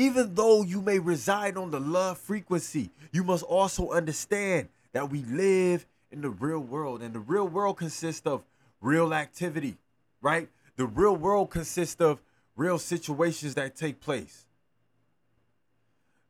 Even 0.00 0.34
though 0.34 0.62
you 0.62 0.80
may 0.80 0.98
reside 0.98 1.58
on 1.58 1.70
the 1.70 1.78
love 1.78 2.16
frequency, 2.16 2.88
you 3.12 3.22
must 3.22 3.44
also 3.44 3.90
understand 3.90 4.70
that 4.92 5.10
we 5.10 5.22
live 5.24 5.84
in 6.10 6.22
the 6.22 6.30
real 6.30 6.60
world. 6.60 7.02
And 7.02 7.14
the 7.14 7.20
real 7.20 7.46
world 7.46 7.76
consists 7.76 8.26
of 8.26 8.42
real 8.80 9.12
activity, 9.12 9.76
right? 10.22 10.48
The 10.76 10.86
real 10.86 11.14
world 11.14 11.50
consists 11.50 12.00
of 12.00 12.18
real 12.56 12.78
situations 12.78 13.56
that 13.56 13.76
take 13.76 14.00
place. 14.00 14.46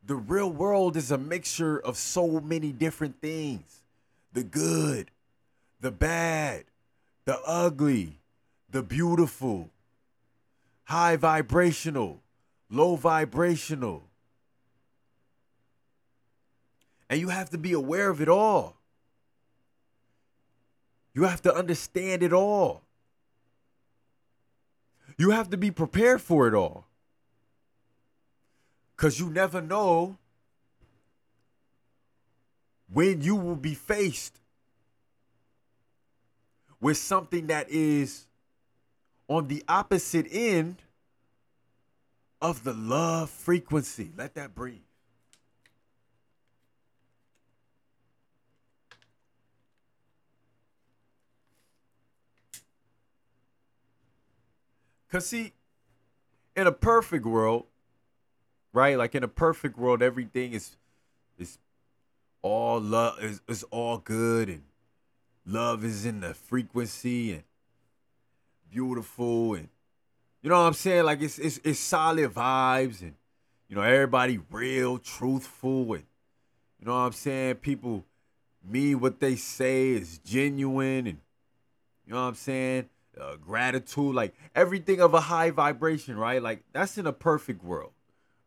The 0.05 0.15
real 0.15 0.51
world 0.51 0.97
is 0.97 1.09
a 1.09 1.17
mixture 1.17 1.79
of 1.79 1.95
so 1.95 2.41
many 2.41 2.73
different 2.73 3.21
things 3.21 3.83
the 4.33 4.43
good, 4.43 5.11
the 5.79 5.91
bad, 5.91 6.65
the 7.23 7.39
ugly, 7.45 8.19
the 8.69 8.83
beautiful, 8.83 9.69
high 10.83 11.15
vibrational, 11.15 12.19
low 12.71 12.95
vibrational. 12.95 14.03
And 17.09 17.19
you 17.19 17.27
have 17.29 17.49
to 17.49 17.57
be 17.57 17.73
aware 17.73 18.09
of 18.09 18.21
it 18.21 18.29
all. 18.29 18.77
You 21.13 21.23
have 21.23 21.41
to 21.41 21.53
understand 21.53 22.23
it 22.23 22.31
all. 22.31 22.83
You 25.17 25.31
have 25.31 25.49
to 25.49 25.57
be 25.57 25.69
prepared 25.69 26.21
for 26.21 26.47
it 26.47 26.53
all. 26.53 26.85
Because 28.95 29.19
you 29.19 29.29
never 29.29 29.61
know 29.61 30.17
when 32.93 33.21
you 33.21 33.35
will 33.35 33.57
be 33.57 33.73
faced 33.73 34.39
with 36.79 36.97
something 36.97 37.47
that 37.47 37.69
is 37.69 38.25
on 39.27 39.47
the 39.47 39.63
opposite 39.67 40.27
end 40.31 40.77
of 42.41 42.63
the 42.63 42.73
love 42.73 43.29
frequency. 43.29 44.11
Let 44.17 44.33
that 44.35 44.55
breathe. 44.55 44.79
Cause 55.11 55.25
see, 55.25 55.51
in 56.55 56.67
a 56.67 56.71
perfect 56.71 57.25
world, 57.25 57.65
right? 58.71 58.97
Like 58.97 59.13
in 59.13 59.23
a 59.23 59.27
perfect 59.27 59.77
world, 59.77 60.01
everything 60.01 60.53
is 60.53 60.77
is 61.37 61.57
all 62.41 62.79
love 62.79 63.21
is, 63.21 63.41
is 63.47 63.63
all 63.71 63.97
good 63.97 64.47
and 64.47 64.63
love 65.45 65.83
is 65.83 66.05
in 66.05 66.21
the 66.21 66.33
frequency 66.33 67.33
and 67.33 67.43
beautiful 68.69 69.53
and 69.53 69.67
you 70.41 70.49
know 70.49 70.61
what 70.61 70.67
I'm 70.67 70.73
saying? 70.73 71.05
Like 71.05 71.21
it's 71.21 71.39
it's 71.39 71.59
it's 71.63 71.79
solid 71.79 72.33
vibes 72.33 73.01
and 73.01 73.15
you 73.67 73.75
know 73.75 73.81
everybody 73.81 74.39
real, 74.49 74.97
truthful 74.97 75.93
and 75.93 76.03
you 76.79 76.85
know 76.85 76.93
what 76.93 77.07
I'm 77.07 77.11
saying? 77.13 77.55
People 77.55 78.05
mean 78.63 78.99
what 78.99 79.19
they 79.19 79.35
say 79.35 79.89
is 79.89 80.19
genuine 80.19 81.07
and 81.07 81.19
you 82.05 82.13
know 82.13 82.21
what 82.21 82.29
I'm 82.29 82.35
saying? 82.35 82.89
uh, 83.19 83.35
gratitude, 83.35 84.15
like 84.15 84.33
everything 84.55 85.01
of 85.01 85.13
a 85.13 85.19
high 85.19 85.51
vibration, 85.51 86.17
right? 86.17 86.41
Like 86.41 86.63
that's 86.73 86.97
in 86.97 87.07
a 87.07 87.13
perfect 87.13 87.63
world, 87.63 87.91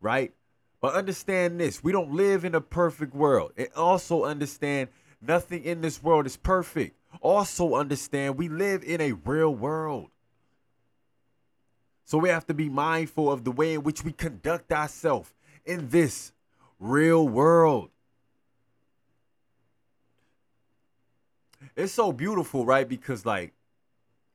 right? 0.01 0.33
But 0.81 0.95
understand 0.95 1.61
this 1.61 1.83
we 1.83 1.93
don't 1.93 2.13
live 2.13 2.45
in 2.45 2.55
a 2.55 2.61
perfect 2.61 3.15
world. 3.15 3.53
And 3.57 3.69
also 3.77 4.25
understand 4.25 4.89
nothing 5.21 5.65
in 5.65 5.81
this 5.81 6.03
world 6.03 6.27
is 6.27 6.37
perfect. 6.37 6.97
Also 7.21 7.75
understand 7.75 8.37
we 8.37 8.49
live 8.49 8.83
in 8.83 9.01
a 9.01 9.13
real 9.13 9.55
world. 9.55 10.09
So 12.05 12.19
we 12.19 12.29
have 12.29 12.47
to 12.47 12.55
be 12.55 12.69
mindful 12.69 13.31
of 13.31 13.45
the 13.45 13.51
way 13.51 13.75
in 13.75 13.83
which 13.83 14.05
we 14.05 14.13
conduct 14.13 14.73
ourselves 14.73 15.33
in 15.65 15.89
this 15.89 16.33
real 16.79 17.27
world. 17.27 17.91
It's 21.77 21.93
so 21.93 22.13
beautiful, 22.13 22.67
right? 22.67 22.89
Because 22.89 23.25
like 23.25 23.53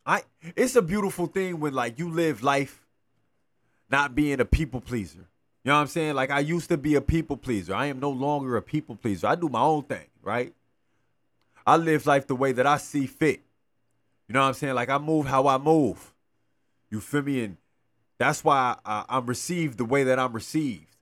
I 0.05 0.23
it's 0.55 0.75
a 0.75 0.81
beautiful 0.81 1.27
thing 1.27 1.59
when 1.59 1.73
like 1.73 1.99
you 1.99 2.09
live 2.09 2.43
life 2.43 2.85
not 3.89 4.15
being 4.15 4.39
a 4.39 4.45
people 4.45 4.81
pleaser. 4.81 5.27
You 5.63 5.69
know 5.69 5.75
what 5.75 5.81
I'm 5.81 5.87
saying? 5.87 6.15
Like 6.15 6.31
I 6.31 6.39
used 6.39 6.69
to 6.69 6.77
be 6.77 6.95
a 6.95 7.01
people 7.01 7.37
pleaser. 7.37 7.75
I 7.75 7.87
am 7.87 7.99
no 7.99 8.09
longer 8.09 8.57
a 8.57 8.61
people 8.61 8.95
pleaser. 8.95 9.27
I 9.27 9.35
do 9.35 9.49
my 9.49 9.61
own 9.61 9.83
thing, 9.83 10.07
right? 10.23 10.53
I 11.65 11.77
live 11.77 12.07
life 12.07 12.25
the 12.25 12.35
way 12.35 12.51
that 12.53 12.65
I 12.65 12.77
see 12.77 13.05
fit. 13.05 13.41
You 14.27 14.33
know 14.33 14.41
what 14.41 14.47
I'm 14.47 14.53
saying? 14.53 14.73
Like 14.73 14.89
I 14.89 14.97
move 14.97 15.27
how 15.27 15.47
I 15.47 15.57
move. 15.57 16.13
You 16.89 16.99
feel 16.99 17.21
me? 17.21 17.43
And 17.43 17.57
that's 18.17 18.43
why 18.43 18.77
I, 18.85 19.05
I'm 19.09 19.25
received 19.25 19.77
the 19.77 19.85
way 19.85 20.03
that 20.05 20.19
I'm 20.19 20.33
received. 20.33 20.95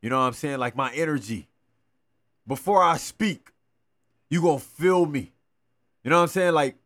You 0.00 0.10
know 0.10 0.18
what 0.18 0.26
I'm 0.26 0.32
saying? 0.32 0.58
Like 0.58 0.76
my 0.76 0.92
energy. 0.92 1.48
Before 2.46 2.82
I 2.82 2.96
speak, 2.96 3.50
you 4.30 4.40
gonna 4.40 4.58
feel 4.58 5.06
me. 5.06 5.32
You 6.04 6.10
know 6.10 6.16
what 6.16 6.22
I'm 6.22 6.28
saying? 6.28 6.54
Like 6.54 6.76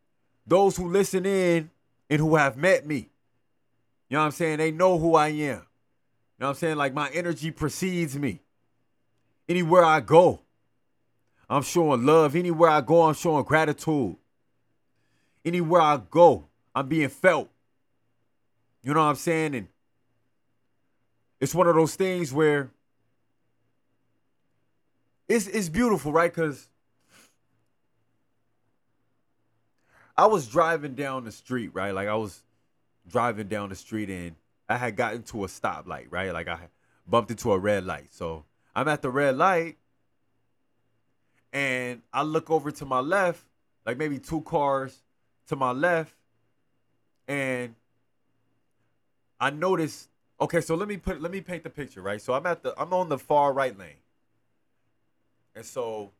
those 0.47 0.75
who 0.75 0.87
listen 0.87 1.25
in 1.25 1.69
and 2.09 2.19
who 2.19 2.35
have 2.35 2.57
met 2.57 2.85
me, 2.85 3.09
you 4.09 4.17
know 4.17 4.19
what 4.19 4.25
I'm 4.25 4.31
saying? 4.31 4.57
They 4.57 4.71
know 4.71 4.97
who 4.97 5.15
I 5.15 5.27
am. 5.27 5.35
You 5.35 5.45
know 5.45 6.47
what 6.47 6.47
I'm 6.49 6.55
saying? 6.55 6.75
Like 6.77 6.93
my 6.93 7.09
energy 7.11 7.51
precedes 7.51 8.17
me. 8.17 8.41
Anywhere 9.47 9.85
I 9.85 9.99
go, 9.99 10.41
I'm 11.49 11.61
showing 11.61 12.05
love. 12.05 12.35
Anywhere 12.35 12.69
I 12.69 12.81
go, 12.81 13.03
I'm 13.03 13.13
showing 13.13 13.43
gratitude. 13.43 14.15
Anywhere 15.45 15.81
I 15.81 16.01
go, 16.09 16.45
I'm 16.73 16.87
being 16.87 17.09
felt. 17.09 17.49
You 18.83 18.93
know 18.93 19.01
what 19.01 19.09
I'm 19.09 19.15
saying? 19.15 19.55
And 19.55 19.67
it's 21.39 21.53
one 21.53 21.67
of 21.67 21.75
those 21.75 21.95
things 21.95 22.33
where 22.33 22.71
it's 25.27 25.47
it's 25.47 25.69
beautiful, 25.69 26.11
right? 26.11 26.33
Because 26.33 26.67
I 30.17 30.25
was 30.25 30.47
driving 30.47 30.95
down 30.95 31.23
the 31.23 31.31
street, 31.31 31.71
right? 31.73 31.93
Like 31.93 32.07
I 32.07 32.15
was 32.15 32.43
driving 33.07 33.47
down 33.47 33.69
the 33.69 33.75
street 33.75 34.09
and 34.09 34.35
I 34.67 34.77
had 34.77 34.95
gotten 34.95 35.23
to 35.23 35.45
a 35.45 35.47
stoplight, 35.47 36.07
right? 36.09 36.31
Like 36.33 36.47
I 36.47 36.59
bumped 37.07 37.31
into 37.31 37.51
a 37.51 37.57
red 37.57 37.85
light. 37.85 38.13
So 38.13 38.45
I'm 38.75 38.87
at 38.87 39.01
the 39.01 39.09
red 39.09 39.37
light 39.37 39.77
and 41.53 42.01
I 42.13 42.23
look 42.23 42.49
over 42.49 42.71
to 42.71 42.85
my 42.85 42.99
left, 42.99 43.43
like 43.85 43.97
maybe 43.97 44.19
two 44.19 44.41
cars 44.41 45.01
to 45.47 45.55
my 45.55 45.71
left, 45.71 46.13
and 47.27 47.75
I 49.41 49.49
notice. 49.49 50.07
Okay, 50.39 50.61
so 50.61 50.75
let 50.75 50.87
me 50.87 50.95
put 50.95 51.21
let 51.21 51.31
me 51.31 51.41
paint 51.41 51.63
the 51.63 51.69
picture, 51.69 52.01
right? 52.01 52.21
So 52.21 52.33
I'm 52.33 52.45
at 52.45 52.63
the 52.63 52.73
I'm 52.79 52.93
on 52.93 53.09
the 53.09 53.19
far 53.19 53.51
right 53.51 53.77
lane, 53.77 54.01
and 55.53 55.65
so 55.65 56.11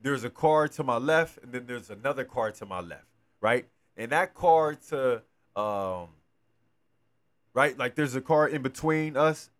there's 0.00 0.24
a 0.24 0.30
car 0.30 0.66
to 0.66 0.82
my 0.82 0.96
left, 0.96 1.38
and 1.44 1.52
then 1.52 1.66
there's 1.66 1.90
another 1.90 2.24
car 2.24 2.50
to 2.50 2.66
my 2.66 2.80
left 2.80 3.06
right? 3.42 3.66
And 3.98 4.10
that 4.12 4.32
car 4.32 4.74
to 4.88 5.20
um 5.54 6.08
right, 7.52 7.76
like 7.76 7.94
there's 7.94 8.14
a 8.14 8.22
car 8.22 8.48
in 8.48 8.62
between 8.62 9.18
us. 9.18 9.50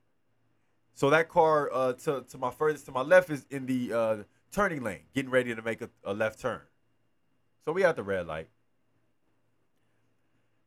So 0.94 1.11
that 1.11 1.29
car 1.29 1.68
uh 1.70 1.92
to, 2.05 2.25
to 2.31 2.38
my 2.38 2.51
furthest 2.51 2.87
to 2.87 2.92
my 2.92 3.03
left 3.03 3.29
is 3.29 3.44
in 3.51 3.66
the 3.66 3.92
uh 3.92 4.16
turning 4.51 4.83
lane, 4.83 5.01
getting 5.14 5.31
ready 5.31 5.55
to 5.55 5.61
make 5.61 5.83
a, 5.83 5.90
a 6.05 6.14
left 6.14 6.40
turn. 6.40 6.61
So 7.66 7.72
we 7.72 7.85
at 7.85 7.96
the 7.96 8.03
red 8.03 8.27
light. 8.27 8.48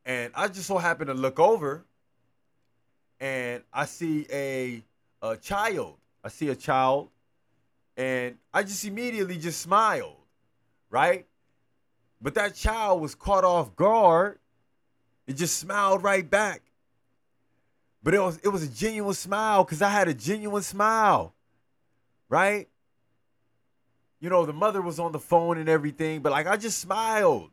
And 0.05 0.31
I 0.35 0.47
just 0.49 0.67
so 0.67 0.77
happen 0.77 1.07
to 1.07 1.15
look 1.15 1.39
over 1.39 1.83
and 3.25 3.63
I 3.73 3.85
see 3.85 4.27
a 4.31 4.83
a 5.21 5.35
child. 5.37 5.95
I 6.23 6.29
see 6.29 6.49
a 6.49 6.55
child 6.55 7.09
and 7.97 8.35
I 8.53 8.61
just 8.63 8.85
immediately 8.85 9.37
just 9.37 9.61
smiled, 9.61 10.17
right? 10.89 11.25
But 12.21 12.35
that 12.35 12.53
child 12.55 13.01
was 13.01 13.15
caught 13.15 13.43
off 13.43 13.75
guard. 13.75 14.37
It 15.27 15.33
just 15.37 15.57
smiled 15.57 16.03
right 16.03 16.27
back. 16.29 16.61
But 18.03 18.13
it 18.13 18.19
was 18.19 18.37
it 18.43 18.49
was 18.49 18.61
a 18.61 18.67
genuine 18.67 19.15
smile 19.15 19.63
because 19.63 19.81
I 19.81 19.89
had 19.89 20.07
a 20.07 20.13
genuine 20.13 20.61
smile. 20.61 21.33
Right? 22.29 22.67
You 24.19 24.29
know, 24.29 24.45
the 24.45 24.53
mother 24.53 24.81
was 24.81 24.99
on 24.99 25.11
the 25.11 25.19
phone 25.19 25.57
and 25.57 25.69
everything, 25.69 26.21
but 26.21 26.31
like 26.31 26.45
I 26.45 26.57
just 26.57 26.77
smiled. 26.77 27.49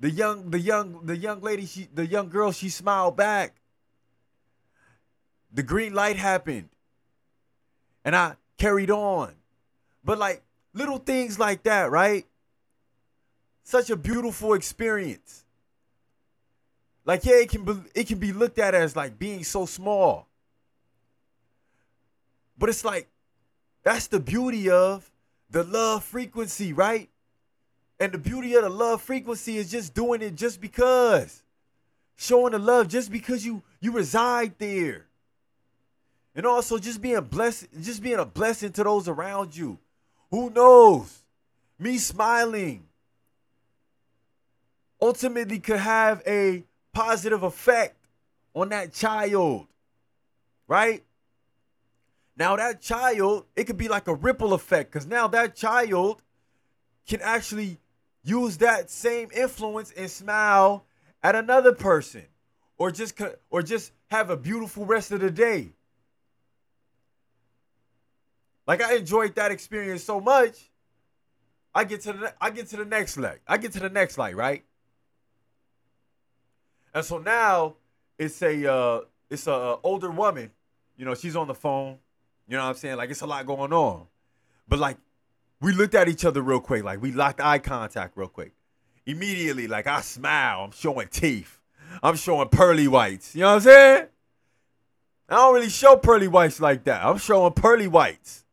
The 0.00 0.10
young, 0.10 0.50
the 0.50 0.58
young, 0.58 1.06
the 1.06 1.16
young 1.16 1.40
lady, 1.40 1.66
she 1.66 1.88
the 1.92 2.06
young 2.06 2.28
girl, 2.28 2.52
she 2.52 2.70
smiled 2.70 3.16
back. 3.16 3.54
The 5.52 5.62
green 5.62 5.94
light 5.94 6.16
happened. 6.16 6.70
And 8.04 8.16
I 8.16 8.36
carried 8.56 8.90
on. 8.90 9.34
But 10.02 10.18
like 10.18 10.42
Little 10.72 10.98
things 10.98 11.38
like 11.38 11.64
that, 11.64 11.90
right? 11.90 12.26
Such 13.64 13.90
a 13.90 13.96
beautiful 13.96 14.54
experience. 14.54 15.44
Like 17.04 17.24
yeah, 17.24 17.36
it 17.36 17.48
can 17.48 17.64
be 17.64 17.74
it 17.94 18.06
can 18.06 18.18
be 18.18 18.32
looked 18.32 18.58
at 18.58 18.74
as 18.74 18.94
like 18.94 19.18
being 19.18 19.42
so 19.42 19.66
small. 19.66 20.28
But 22.56 22.68
it's 22.68 22.84
like 22.84 23.08
that's 23.82 24.06
the 24.06 24.20
beauty 24.20 24.70
of 24.70 25.10
the 25.50 25.64
love 25.64 26.04
frequency, 26.04 26.72
right? 26.72 27.08
And 28.00 28.12
the 28.12 28.18
beauty 28.18 28.54
of 28.54 28.62
the 28.62 28.70
love 28.70 29.02
frequency 29.02 29.58
is 29.58 29.70
just 29.70 29.94
doing 29.94 30.22
it 30.22 30.34
just 30.34 30.60
because. 30.60 31.42
Showing 32.16 32.52
the 32.52 32.58
love 32.58 32.88
just 32.88 33.12
because 33.12 33.44
you 33.44 33.62
you 33.80 33.92
reside 33.92 34.54
there. 34.58 35.06
And 36.34 36.46
also 36.46 36.78
just 36.78 37.00
being 37.00 37.20
blessed, 37.20 37.68
just 37.80 38.02
being 38.02 38.18
a 38.18 38.24
blessing 38.24 38.72
to 38.72 38.84
those 38.84 39.06
around 39.06 39.54
you. 39.54 39.78
Who 40.30 40.50
knows? 40.50 41.22
Me 41.78 41.98
smiling 41.98 42.84
ultimately 45.00 45.58
could 45.58 45.78
have 45.78 46.22
a 46.26 46.64
positive 46.92 47.42
effect 47.42 47.96
on 48.54 48.68
that 48.70 48.92
child. 48.92 49.66
Right? 50.68 51.04
Now, 52.36 52.56
that 52.56 52.80
child, 52.80 53.46
it 53.56 53.64
could 53.64 53.76
be 53.76 53.88
like 53.88 54.08
a 54.08 54.14
ripple 54.14 54.52
effect 54.52 54.92
because 54.92 55.06
now 55.06 55.26
that 55.28 55.56
child 55.56 56.22
can 57.06 57.20
actually 57.20 57.78
use 58.22 58.58
that 58.58 58.90
same 58.90 59.28
influence 59.34 59.92
and 59.96 60.10
smile 60.10 60.84
at 61.22 61.34
another 61.34 61.72
person 61.72 62.24
or 62.78 62.90
just 62.90 63.20
or 63.50 63.62
just 63.62 63.92
have 64.10 64.30
a 64.30 64.36
beautiful 64.36 64.86
rest 64.86 65.12
of 65.12 65.20
the 65.20 65.30
day. 65.30 65.72
Like 68.66 68.82
I 68.82 68.96
enjoyed 68.96 69.34
that 69.34 69.50
experience 69.50 70.04
so 70.04 70.20
much. 70.20 70.70
I 71.74 71.84
get 71.84 72.02
to 72.02 72.12
the 72.12 72.34
I 72.40 72.50
get 72.50 72.68
to 72.68 72.76
the 72.76 72.84
next 72.84 73.16
leg. 73.16 73.40
I 73.46 73.56
get 73.58 73.72
to 73.72 73.80
the 73.80 73.90
next 73.90 74.18
light, 74.18 74.36
right? 74.36 74.64
And 76.94 77.04
so 77.04 77.18
now 77.18 77.76
it's 78.18 78.42
a 78.42 78.72
uh 78.72 79.00
it's 79.28 79.46
a 79.46 79.76
older 79.82 80.10
woman. 80.10 80.50
You 80.96 81.04
know, 81.04 81.14
she's 81.14 81.36
on 81.36 81.46
the 81.46 81.54
phone. 81.54 81.98
You 82.48 82.56
know 82.56 82.64
what 82.64 82.70
I'm 82.70 82.76
saying? 82.76 82.96
Like 82.96 83.10
it's 83.10 83.20
a 83.20 83.26
lot 83.26 83.46
going 83.46 83.72
on. 83.72 84.06
But 84.68 84.78
like 84.78 84.96
we 85.60 85.72
looked 85.72 85.94
at 85.94 86.08
each 86.08 86.24
other 86.24 86.42
real 86.42 86.60
quick. 86.60 86.84
Like 86.84 87.02
we 87.02 87.12
locked 87.12 87.40
eye 87.40 87.58
contact 87.58 88.16
real 88.16 88.28
quick. 88.28 88.52
Immediately, 89.06 89.66
like 89.66 89.86
I 89.86 90.00
smile. 90.00 90.64
I'm 90.64 90.70
showing 90.72 91.08
teeth. 91.08 91.60
I'm 92.02 92.16
showing 92.16 92.48
pearly 92.48 92.88
whites. 92.88 93.34
You 93.34 93.42
know 93.42 93.48
what 93.48 93.54
I'm 93.54 93.60
saying? 93.60 94.06
I 95.28 95.36
don't 95.36 95.54
really 95.54 95.68
show 95.68 95.96
pearly 95.96 96.28
whites 96.28 96.60
like 96.60 96.84
that. 96.84 97.04
I'm 97.04 97.18
showing 97.18 97.52
pearly 97.52 97.86
whites. 97.86 98.44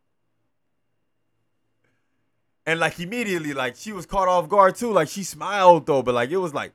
And 2.66 2.80
like 2.80 3.00
immediately, 3.00 3.54
like 3.54 3.76
she 3.78 3.94
was 3.94 4.06
caught 4.06 4.28
off 4.28 4.50
guard 4.50 4.76
too. 4.76 4.92
Like 4.92 5.08
she 5.08 5.24
smiled 5.24 5.86
though, 5.86 6.04
but 6.04 6.14
like 6.16 6.30
it 6.30 6.38
was 6.38 6.54
like, 6.54 6.74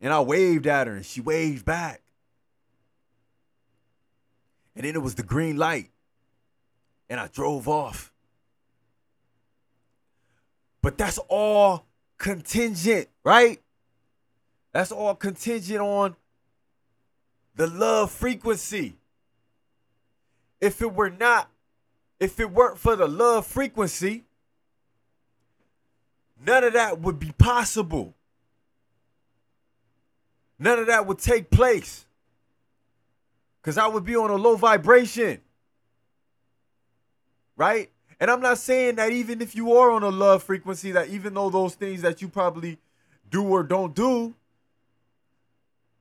and 0.00 0.12
I 0.12 0.20
waved 0.20 0.66
at 0.66 0.86
her 0.86 0.94
and 0.94 1.06
she 1.06 1.20
waved 1.20 1.64
back. 1.64 2.02
And 4.76 4.84
then 4.84 4.96
it 4.96 5.02
was 5.02 5.14
the 5.14 5.22
green 5.22 5.56
light. 5.56 5.90
And 7.08 7.20
I 7.20 7.28
drove 7.28 7.68
off. 7.68 8.12
But 10.84 10.98
that's 10.98 11.16
all 11.28 11.86
contingent, 12.18 13.08
right? 13.24 13.58
That's 14.72 14.92
all 14.92 15.14
contingent 15.14 15.80
on 15.80 16.14
the 17.56 17.66
love 17.66 18.10
frequency. 18.10 18.98
If 20.60 20.82
it 20.82 20.92
were 20.92 21.08
not, 21.08 21.48
if 22.20 22.38
it 22.38 22.50
weren't 22.50 22.78
for 22.78 22.96
the 22.96 23.08
love 23.08 23.46
frequency, 23.46 24.24
none 26.44 26.64
of 26.64 26.74
that 26.74 27.00
would 27.00 27.18
be 27.18 27.32
possible. 27.32 28.12
None 30.58 30.80
of 30.80 30.88
that 30.88 31.06
would 31.06 31.18
take 31.18 31.48
place. 31.48 32.04
Because 33.62 33.78
I 33.78 33.86
would 33.86 34.04
be 34.04 34.16
on 34.16 34.28
a 34.28 34.36
low 34.36 34.56
vibration. 34.56 35.40
Right? 37.56 37.90
And 38.20 38.30
I'm 38.30 38.40
not 38.40 38.58
saying 38.58 38.96
that 38.96 39.12
even 39.12 39.40
if 39.40 39.54
you 39.54 39.76
are 39.76 39.90
on 39.90 40.02
a 40.02 40.08
love 40.08 40.42
frequency, 40.42 40.92
that 40.92 41.08
even 41.08 41.34
though 41.34 41.50
those 41.50 41.74
things 41.74 42.02
that 42.02 42.22
you 42.22 42.28
probably 42.28 42.78
do 43.30 43.42
or 43.44 43.62
don't 43.62 43.94
do 43.94 44.34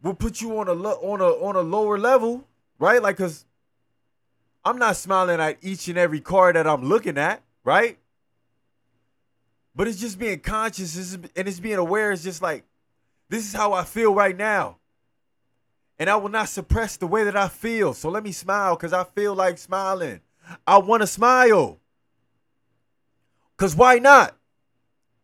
will 0.02 0.14
put 0.14 0.42
you 0.42 0.60
on 0.60 0.68
a 0.68 0.74
on 0.74 1.22
a 1.22 1.26
on 1.26 1.56
a 1.56 1.62
lower 1.62 1.98
level, 1.98 2.46
right? 2.78 3.02
Like, 3.02 3.18
cause 3.18 3.46
I'm 4.66 4.78
not 4.78 4.96
smiling 4.96 5.40
at 5.40 5.58
each 5.62 5.88
and 5.88 5.98
every 5.98 6.22
car 6.22 6.54
that 6.54 6.68
I'm 6.68 6.84
looking 6.84 7.18
at, 7.18 7.42
right? 7.64 7.98
But 9.76 9.88
it's 9.88 10.00
just 10.00 10.20
being 10.20 10.40
conscious 10.40 11.14
and 11.14 11.30
it's 11.36 11.60
being 11.60 11.78
aware. 11.78 12.12
It's 12.12 12.24
just 12.24 12.42
like, 12.42 12.64
this 13.30 13.48
is 13.48 13.54
how 13.54 13.74
I 13.74 13.84
feel 13.84 14.14
right 14.14 14.38
now. 14.38 14.78
And 16.00 16.10
I 16.10 16.16
will 16.16 16.30
not 16.30 16.50
suppress 16.50 16.98
the 16.98 17.08
way 17.08 17.24
that 17.24 17.36
I 17.36 17.48
feel. 17.48 17.94
So 17.94 18.10
let 18.10 18.24
me 18.24 18.32
smile 18.32 18.76
because 18.76 18.94
I 18.94 19.04
feel 19.04 19.34
like 19.36 19.58
smiling. 19.58 20.22
I 20.68 20.78
want 20.78 21.02
to 21.02 21.08
smile. 21.08 21.80
Because 23.64 23.78
why 23.78 23.98
not? 23.98 24.36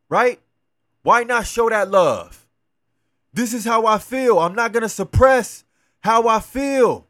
Right? 0.07 0.39
Why 1.03 1.25
not 1.25 1.45
show 1.45 1.67
that 1.67 1.91
love? 1.91 2.47
This 3.33 3.53
is 3.53 3.65
how 3.65 3.85
I 3.85 3.97
feel. 3.97 4.39
I'm 4.39 4.55
not 4.55 4.71
going 4.71 4.83
to 4.83 4.87
suppress 4.87 5.65
how 5.99 6.25
I 6.29 6.39
feel. 6.39 7.05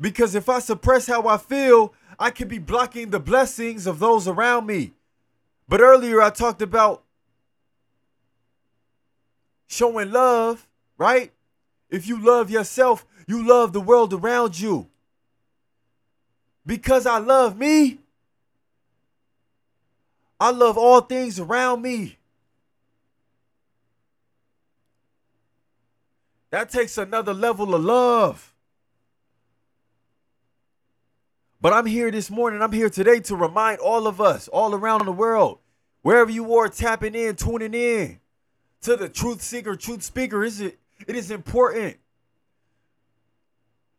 Because 0.00 0.34
if 0.34 0.48
I 0.48 0.60
suppress 0.60 1.06
how 1.06 1.28
I 1.28 1.36
feel, 1.36 1.92
I 2.18 2.30
could 2.30 2.48
be 2.48 2.58
blocking 2.58 3.10
the 3.10 3.20
blessings 3.20 3.86
of 3.86 3.98
those 3.98 4.26
around 4.26 4.64
me. 4.64 4.94
But 5.68 5.82
earlier 5.82 6.22
I 6.22 6.30
talked 6.30 6.62
about 6.62 7.04
showing 9.66 10.10
love, 10.10 10.66
right? 10.96 11.34
If 11.90 12.06
you 12.06 12.18
love 12.18 12.48
yourself, 12.48 13.04
you 13.26 13.46
love 13.46 13.74
the 13.74 13.82
world 13.82 14.14
around 14.14 14.58
you. 14.58 14.88
Because 16.64 17.04
I 17.04 17.18
love 17.18 17.58
me, 17.58 17.98
I 20.40 20.50
love 20.50 20.78
all 20.78 21.00
things 21.00 21.40
around 21.40 21.82
me. 21.82 22.18
That 26.50 26.70
takes 26.70 26.96
another 26.96 27.34
level 27.34 27.74
of 27.74 27.84
love. 27.84 28.54
But 31.60 31.72
I'm 31.72 31.86
here 31.86 32.10
this 32.10 32.30
morning, 32.30 32.62
I'm 32.62 32.72
here 32.72 32.88
today 32.88 33.18
to 33.20 33.36
remind 33.36 33.80
all 33.80 34.06
of 34.06 34.20
us, 34.20 34.46
all 34.48 34.74
around 34.74 35.04
the 35.04 35.12
world, 35.12 35.58
wherever 36.02 36.30
you 36.30 36.54
are 36.56 36.68
tapping 36.68 37.16
in, 37.16 37.34
tuning 37.34 37.74
in 37.74 38.20
to 38.82 38.96
the 38.96 39.08
truth 39.08 39.42
seeker, 39.42 39.74
truth 39.74 40.04
speaker, 40.04 40.44
is 40.44 40.60
it 40.60 40.78
it 41.06 41.16
is 41.16 41.30
important 41.30 41.96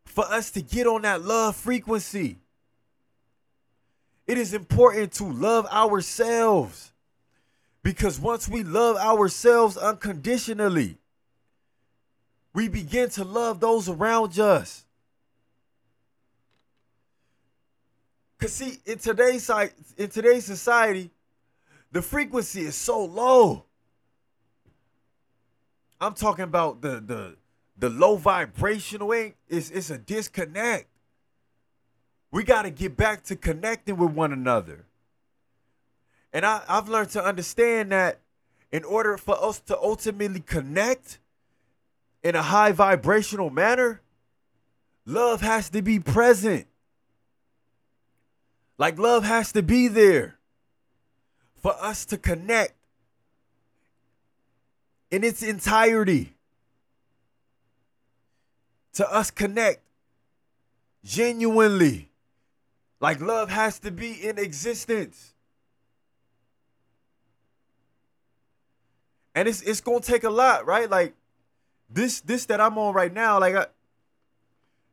for 0.04 0.24
us 0.24 0.50
to 0.52 0.62
get 0.62 0.86
on 0.86 1.02
that 1.02 1.22
love 1.22 1.56
frequency. 1.56 2.38
It 4.30 4.38
is 4.38 4.54
important 4.54 5.10
to 5.14 5.24
love 5.24 5.66
ourselves. 5.66 6.92
Because 7.82 8.20
once 8.20 8.48
we 8.48 8.62
love 8.62 8.96
ourselves 8.96 9.76
unconditionally, 9.76 10.98
we 12.54 12.68
begin 12.68 13.10
to 13.10 13.24
love 13.24 13.58
those 13.58 13.88
around 13.88 14.38
us. 14.38 14.84
Cause 18.38 18.52
see, 18.52 18.78
in 18.86 18.98
today's 18.98 19.50
in 19.96 20.08
today's 20.10 20.44
society, 20.44 21.10
the 21.90 22.00
frequency 22.00 22.60
is 22.60 22.76
so 22.76 23.04
low. 23.04 23.64
I'm 26.00 26.14
talking 26.14 26.44
about 26.44 26.82
the 26.82 27.00
the 27.00 27.36
the 27.76 27.90
low 27.90 28.14
vibrational 28.14 29.10
it's 29.48 29.70
it's 29.70 29.90
a 29.90 29.98
disconnect. 29.98 30.89
We 32.30 32.44
got 32.44 32.62
to 32.62 32.70
get 32.70 32.96
back 32.96 33.24
to 33.24 33.36
connecting 33.36 33.96
with 33.96 34.12
one 34.12 34.32
another. 34.32 34.86
And 36.32 36.46
I, 36.46 36.62
I've 36.68 36.88
learned 36.88 37.10
to 37.10 37.24
understand 37.24 37.90
that 37.92 38.20
in 38.70 38.84
order 38.84 39.16
for 39.16 39.42
us 39.42 39.60
to 39.62 39.76
ultimately 39.76 40.40
connect 40.40 41.18
in 42.22 42.36
a 42.36 42.42
high 42.42 42.72
vibrational 42.72 43.50
manner, 43.50 44.00
love 45.04 45.40
has 45.40 45.70
to 45.70 45.82
be 45.82 45.98
present. 45.98 46.66
Like 48.78 48.98
love 48.98 49.24
has 49.24 49.52
to 49.52 49.62
be 49.62 49.88
there 49.88 50.38
for 51.56 51.74
us 51.80 52.04
to 52.06 52.16
connect 52.16 52.74
in 55.10 55.24
its 55.24 55.42
entirety. 55.42 56.34
To 58.94 59.12
us 59.12 59.30
connect 59.30 59.82
genuinely. 61.04 62.09
Like 63.00 63.20
love 63.20 63.50
has 63.50 63.78
to 63.80 63.90
be 63.90 64.12
in 64.12 64.38
existence. 64.38 65.34
And 69.34 69.48
it's 69.48 69.62
it's 69.62 69.80
gonna 69.80 70.00
take 70.00 70.24
a 70.24 70.30
lot, 70.30 70.66
right? 70.66 70.88
Like 70.88 71.14
this 71.88 72.20
this 72.20 72.46
that 72.46 72.60
I'm 72.60 72.76
on 72.76 72.94
right 72.94 73.12
now, 73.12 73.40
like 73.40 73.54
I, 73.54 73.66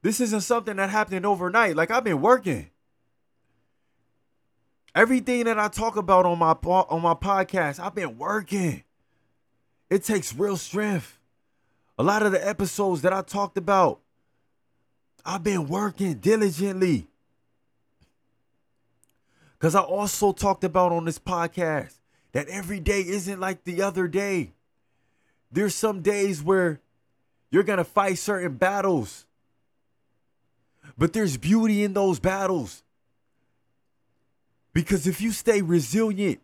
this 0.02 0.22
isn't 0.22 0.42
something 0.42 0.78
that 0.78 0.90
happened 0.90 1.26
overnight. 1.26 1.76
Like 1.76 1.92
I've 1.92 2.04
been 2.04 2.22
working. 2.22 2.70
Everything 4.96 5.44
that 5.46 5.60
I 5.60 5.68
talk 5.68 5.96
about 5.96 6.26
on 6.26 6.40
my 6.40 6.54
on 6.54 7.02
my 7.02 7.14
podcast, 7.14 7.80
I've 7.80 7.94
been 7.96 8.18
working. 8.18 8.84
It 9.90 10.04
takes 10.04 10.34
real 10.34 10.58
strength. 10.58 11.20
A 12.00 12.04
lot 12.04 12.24
of 12.24 12.32
the 12.32 12.48
episodes 12.48 13.02
that 13.02 13.12
I 13.12 13.22
talked 13.22 13.58
about, 13.58 14.00
I've 15.26 15.44
been 15.44 15.68
working 15.68 16.16
diligently. 16.16 17.08
Because 19.58 19.76
I 19.76 19.82
also 19.82 20.32
talked 20.32 20.64
about 20.64 20.92
on 20.92 21.06
this 21.06 21.20
podcast 21.20 21.96
that 22.32 22.48
every 22.48 22.80
day 22.80 23.02
isn't 23.02 23.40
like 23.40 23.64
the 23.64 23.82
other 23.82 24.08
day. 24.08 24.54
There's 25.52 25.74
some 25.74 26.02
days 26.02 26.44
where 26.44 26.80
you're 27.50 27.64
going 27.64 27.78
to 27.78 27.84
fight 27.84 28.18
certain 28.18 28.58
battles, 28.58 29.26
but 30.98 31.14
there's 31.14 31.38
beauty 31.38 31.84
in 31.84 31.94
those 31.94 32.20
battles. 32.20 32.84
Because 34.74 35.08
if 35.08 35.22
you 35.22 35.32
stay 35.32 35.62
resilient, 35.62 36.40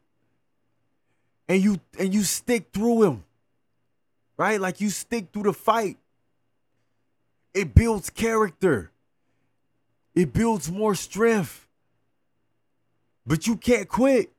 and 1.48 1.62
you 1.62 1.80
and 2.00 2.14
you 2.14 2.24
stick 2.24 2.70
through 2.72 3.02
them, 3.02 3.24
Right? 4.38 4.60
Like 4.60 4.82
you 4.82 4.90
stick 4.90 5.28
through 5.32 5.44
the 5.44 5.54
fight. 5.54 5.98
It 7.54 7.76
builds 7.76 8.10
character. 8.10 8.92
It 10.16 10.34
builds 10.34 10.72
more 10.72 10.96
strength. 10.96 11.63
But 13.26 13.48
you 13.48 13.56
can't 13.56 13.88
quit. 13.88 14.32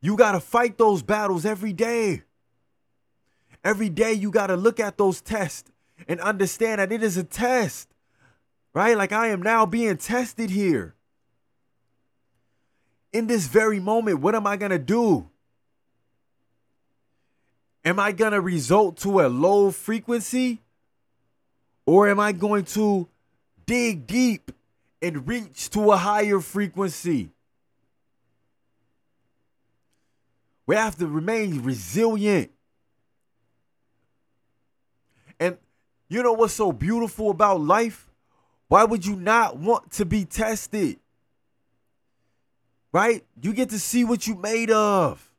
You 0.00 0.16
got 0.16 0.32
to 0.32 0.40
fight 0.40 0.78
those 0.78 1.02
battles 1.02 1.44
every 1.44 1.72
day. 1.72 2.22
Every 3.62 3.88
day 3.88 4.12
you 4.14 4.30
got 4.30 4.46
to 4.46 4.56
look 4.56 4.80
at 4.80 4.96
those 4.96 5.20
tests 5.20 5.70
and 6.08 6.20
understand 6.20 6.80
that 6.80 6.92
it 6.92 7.02
is 7.02 7.16
a 7.16 7.24
test. 7.24 7.88
Right? 8.72 8.96
Like 8.96 9.12
I 9.12 9.28
am 9.28 9.42
now 9.42 9.66
being 9.66 9.96
tested 9.96 10.50
here. 10.50 10.94
In 13.12 13.26
this 13.26 13.48
very 13.48 13.80
moment, 13.80 14.20
what 14.20 14.34
am 14.34 14.46
I 14.46 14.56
going 14.56 14.70
to 14.70 14.78
do? 14.78 15.28
Am 17.84 17.98
I 17.98 18.12
going 18.12 18.32
to 18.32 18.40
result 18.40 18.98
to 18.98 19.20
a 19.20 19.28
low 19.28 19.70
frequency? 19.70 20.60
Or 21.86 22.08
am 22.08 22.20
I 22.20 22.32
going 22.32 22.64
to 22.66 23.08
dig 23.66 24.06
deep 24.06 24.52
and 25.02 25.26
reach 25.26 25.70
to 25.70 25.92
a 25.92 25.96
higher 25.96 26.40
frequency? 26.40 27.30
We 30.66 30.76
have 30.76 30.96
to 30.98 31.06
remain 31.06 31.62
resilient. 31.62 32.50
And 35.40 35.58
you 36.08 36.22
know 36.22 36.32
what's 36.32 36.54
so 36.54 36.70
beautiful 36.70 37.30
about 37.30 37.60
life? 37.60 38.08
Why 38.68 38.84
would 38.84 39.04
you 39.04 39.16
not 39.16 39.56
want 39.56 39.90
to 39.92 40.04
be 40.04 40.24
tested? 40.24 41.00
Right? 42.92 43.24
You 43.42 43.52
get 43.52 43.70
to 43.70 43.80
see 43.80 44.04
what 44.04 44.26
you 44.26 44.36
made 44.36 44.70
of. 44.70 45.32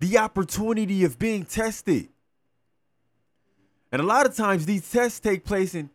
The 0.00 0.18
opportunity 0.18 1.04
of 1.04 1.18
being 1.18 1.44
tested. 1.44 2.08
And 3.90 4.00
a 4.00 4.04
lot 4.04 4.24
of 4.24 4.34
times 4.34 4.64
these 4.64 4.90
tests 4.90 5.20
take 5.20 5.44
place 5.44 5.74
and 5.74 5.90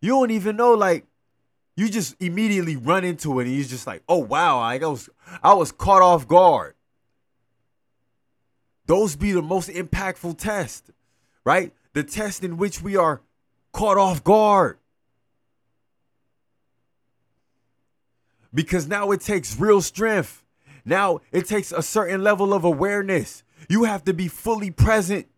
you 0.00 0.10
don't 0.10 0.30
even 0.30 0.56
know, 0.56 0.72
like, 0.72 1.04
you 1.78 1.88
just 1.88 2.16
immediately 2.18 2.74
run 2.74 3.04
into 3.04 3.38
it 3.38 3.46
and 3.46 3.54
you're 3.54 3.64
just 3.64 3.86
like, 3.86 4.02
oh 4.08 4.18
wow, 4.18 4.58
I 4.58 4.78
was 4.78 5.08
I 5.44 5.54
was 5.54 5.70
caught 5.70 6.02
off 6.02 6.26
guard. 6.26 6.74
Those 8.86 9.14
be 9.14 9.30
the 9.30 9.42
most 9.42 9.68
impactful 9.68 10.38
test, 10.38 10.90
right? 11.44 11.72
The 11.92 12.02
test 12.02 12.42
in 12.42 12.56
which 12.56 12.82
we 12.82 12.96
are 12.96 13.20
caught 13.72 13.96
off 13.96 14.24
guard. 14.24 14.78
Because 18.52 18.88
now 18.88 19.12
it 19.12 19.20
takes 19.20 19.56
real 19.56 19.80
strength. 19.80 20.42
Now 20.84 21.20
it 21.30 21.46
takes 21.46 21.70
a 21.70 21.82
certain 21.82 22.24
level 22.24 22.52
of 22.52 22.64
awareness. 22.64 23.44
You 23.68 23.84
have 23.84 24.02
to 24.06 24.12
be 24.12 24.26
fully 24.26 24.72
present 24.72 25.28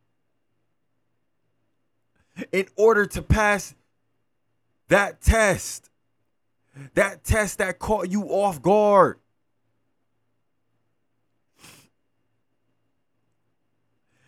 in 2.50 2.66
order 2.76 3.04
to 3.04 3.20
pass 3.20 3.74
that 4.88 5.20
test. 5.20 5.89
That 6.94 7.24
test 7.24 7.58
that 7.58 7.78
caught 7.78 8.10
you 8.10 8.22
off 8.24 8.62
guard. 8.62 9.18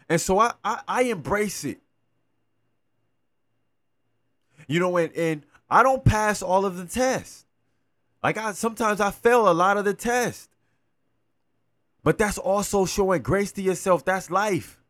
And 0.08 0.20
so 0.20 0.38
I, 0.38 0.52
I, 0.62 0.80
I 0.86 1.02
embrace 1.04 1.64
it. 1.64 1.80
You 4.66 4.80
know, 4.80 4.96
and, 4.96 5.12
and 5.14 5.46
I 5.70 5.82
don't 5.82 6.04
pass 6.04 6.42
all 6.42 6.66
of 6.66 6.76
the 6.76 6.84
tests. 6.84 7.46
Like 8.22 8.36
I 8.36 8.52
sometimes 8.52 9.00
I 9.00 9.10
fail 9.10 9.48
a 9.48 9.54
lot 9.54 9.76
of 9.76 9.84
the 9.84 9.94
tests. 9.94 10.48
But 12.04 12.18
that's 12.18 12.38
also 12.38 12.84
showing 12.84 13.22
grace 13.22 13.52
to 13.52 13.62
yourself. 13.62 14.04
That's 14.04 14.30
life. 14.30 14.80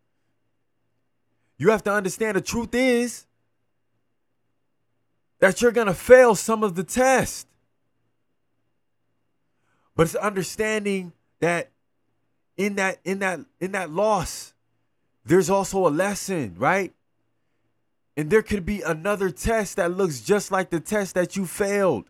You 1.59 1.71
have 1.71 1.85
to 1.85 1.93
understand 1.93 2.37
the 2.37 2.41
truth 2.41 2.75
is 2.75 3.27
that 5.43 5.61
you're 5.61 5.73
going 5.73 5.89
to 5.89 5.95
fail 5.95 6.37
some 6.37 6.63
of 6.63 6.77
the 6.77 6.85
tests. 6.85 7.47
But 9.97 10.05
it's 10.05 10.15
understanding 10.15 11.13
that 11.41 11.71
in 12.57 12.77
that 12.77 13.01
in 13.05 13.19
that 13.19 13.41
in 13.59 13.73
that 13.73 13.91
loss 13.91 14.55
there's 15.25 15.51
also 15.51 15.89
a 15.89 15.91
lesson, 15.91 16.55
right? 16.59 16.95
And 18.17 18.31
there 18.31 18.43
could 18.43 18.65
be 18.65 18.83
another 18.83 19.31
test 19.31 19.77
that 19.77 19.91
looks 19.91 20.21
just 20.21 20.53
like 20.53 20.71
the 20.71 20.79
test 20.79 21.17
that 21.17 21.35
you 21.35 21.45
failed. 21.45 22.05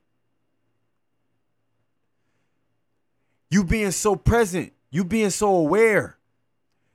You 3.51 3.65
being 3.65 3.93
so 3.93 4.15
present, 4.15 4.75
you 4.91 5.05
being 5.05 5.31
so 5.31 5.55
aware 5.55 6.19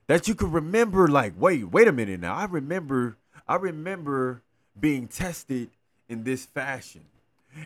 that 0.05 0.27
you 0.27 0.35
could 0.35 0.53
remember, 0.53 1.07
like, 1.07 1.33
wait, 1.35 1.69
wait 1.71 1.87
a 1.87 1.91
minute 1.91 2.19
now. 2.19 2.35
I 2.35 2.45
remember, 2.45 3.17
I 3.47 3.55
remember 3.55 4.43
being 4.79 5.07
tested 5.07 5.69
in 6.09 6.23
this 6.23 6.45
fashion. 6.45 7.01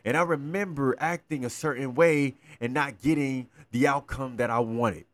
And 0.05 0.15
I 0.15 0.21
remember 0.21 0.95
acting 0.99 1.43
a 1.43 1.49
certain 1.49 1.95
way 1.95 2.35
and 2.59 2.73
not 2.73 3.01
getting 3.01 3.47
the 3.71 3.87
outcome 3.87 4.37
that 4.37 4.49
I 4.49 4.59
wanted. 4.59 5.05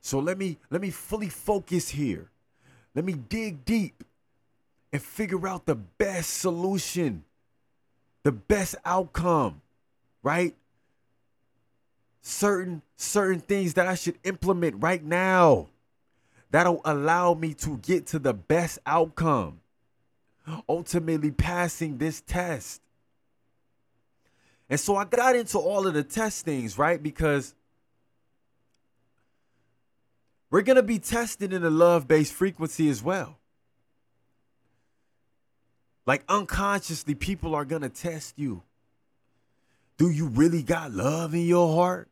So 0.00 0.18
let 0.18 0.38
me 0.38 0.58
let 0.70 0.80
me 0.80 0.90
fully 0.90 1.28
focus 1.28 1.90
here. 1.90 2.30
Let 2.94 3.04
me 3.04 3.12
dig 3.12 3.64
deep 3.64 4.04
and 4.92 5.00
figure 5.00 5.46
out 5.46 5.66
the 5.66 5.74
best 5.74 6.38
solution, 6.38 7.24
the 8.22 8.32
best 8.32 8.74
outcome, 8.84 9.60
right? 10.22 10.54
Certain 12.22 12.82
certain 12.96 13.40
things 13.40 13.74
that 13.74 13.86
I 13.86 13.94
should 13.94 14.18
implement 14.24 14.82
right 14.82 15.02
now 15.02 15.68
that'll 16.50 16.80
allow 16.84 17.34
me 17.34 17.54
to 17.54 17.78
get 17.78 18.06
to 18.08 18.18
the 18.18 18.34
best 18.34 18.78
outcome. 18.84 19.59
Ultimately 20.68 21.30
passing 21.30 21.98
this 21.98 22.20
test. 22.20 22.80
And 24.68 24.78
so 24.78 24.96
I 24.96 25.04
got 25.04 25.34
into 25.34 25.58
all 25.58 25.86
of 25.86 25.94
the 25.94 26.04
test 26.04 26.44
things, 26.44 26.78
right? 26.78 27.02
Because 27.02 27.54
we're 30.50 30.62
going 30.62 30.76
to 30.76 30.82
be 30.82 30.98
tested 30.98 31.52
in 31.52 31.64
a 31.64 31.70
love 31.70 32.06
based 32.06 32.32
frequency 32.32 32.88
as 32.88 33.02
well. 33.02 33.38
Like 36.06 36.24
unconsciously, 36.28 37.14
people 37.14 37.54
are 37.54 37.64
going 37.64 37.82
to 37.82 37.88
test 37.88 38.38
you. 38.38 38.62
Do 39.96 40.08
you 40.08 40.28
really 40.28 40.62
got 40.62 40.92
love 40.92 41.34
in 41.34 41.46
your 41.46 41.74
heart? 41.76 42.08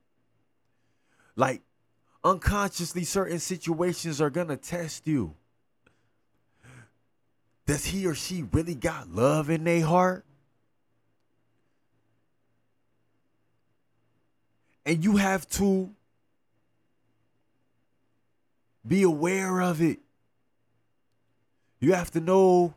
Like 1.37 1.63
unconsciously, 2.23 3.05
certain 3.05 3.39
situations 3.39 4.21
are 4.21 4.31
going 4.31 4.49
to 4.49 4.57
test 4.57 5.07
you. 5.07 5.35
Does 7.69 7.85
he 7.85 8.07
or 8.07 8.15
she 8.15 8.47
really 8.51 8.75
got 8.75 9.15
love 9.15 9.51
in 9.51 9.65
their 9.65 9.85
heart? 9.85 10.25
And 14.87 15.05
you 15.05 15.19
have 15.19 15.47
to 15.51 15.91
be 18.87 19.03
aware 19.03 19.61
of 19.61 19.83
it. 19.83 19.99
You 21.79 21.93
have 21.93 22.11
to 22.13 22.21
know 22.21 22.73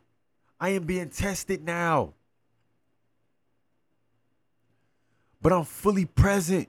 I 0.60 0.68
am 0.68 0.84
being 0.84 1.08
tested 1.08 1.64
now. 1.64 2.12
But 5.40 5.54
I'm 5.54 5.64
fully 5.64 6.04
present. 6.04 6.68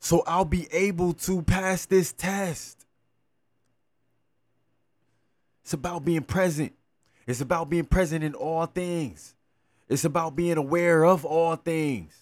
So 0.00 0.24
I'll 0.26 0.44
be 0.44 0.66
able 0.72 1.12
to 1.12 1.42
pass 1.42 1.86
this 1.86 2.12
test. 2.12 2.81
It's 5.62 5.72
about 5.72 6.04
being 6.04 6.22
present. 6.22 6.72
It's 7.26 7.40
about 7.40 7.70
being 7.70 7.84
present 7.84 8.24
in 8.24 8.34
all 8.34 8.66
things. 8.66 9.34
It's 9.88 10.04
about 10.04 10.34
being 10.34 10.56
aware 10.56 11.04
of 11.04 11.24
all 11.24 11.56
things. 11.56 12.16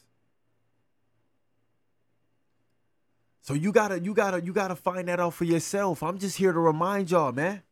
So 3.43 3.55
you 3.55 3.72
gotta, 3.72 3.99
you 4.01 4.14
gotta, 4.14 4.43
you 4.43 4.53
gotta 4.53 4.76
find 4.76 5.09
that 5.09 5.18
out 5.18 5.34
for 5.34 5.45
yourself. 5.45 6.03
I'm 6.03 6.18
just 6.18 6.36
here 6.36 6.53
to 6.53 6.59
remind 6.59 7.11
y'all, 7.11 7.32
man. 7.32 7.62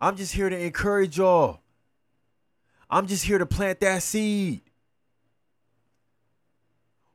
I'm 0.00 0.16
just 0.16 0.32
here 0.32 0.48
to 0.48 0.58
encourage 0.58 1.18
y'all. 1.18 1.60
I'm 2.90 3.06
just 3.06 3.24
here 3.24 3.38
to 3.38 3.46
plant 3.46 3.80
that 3.80 4.02
seed. 4.02 4.62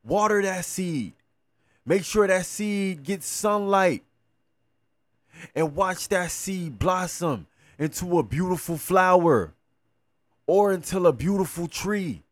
Water 0.03 0.41
that 0.41 0.63
seed. 0.63 1.13
Make 1.85 2.03
sure 2.03 2.27
that 2.27 2.45
seed 2.45 3.03
gets 3.03 3.27
sunlight. 3.27 4.03
And 5.55 5.75
watch 5.75 6.07
that 6.09 6.31
seed 6.31 6.79
blossom 6.79 7.47
into 7.77 8.19
a 8.19 8.23
beautiful 8.23 8.77
flower 8.77 9.53
or 10.45 10.71
until 10.71 11.07
a 11.07 11.13
beautiful 11.13 11.67
tree. 11.67 12.23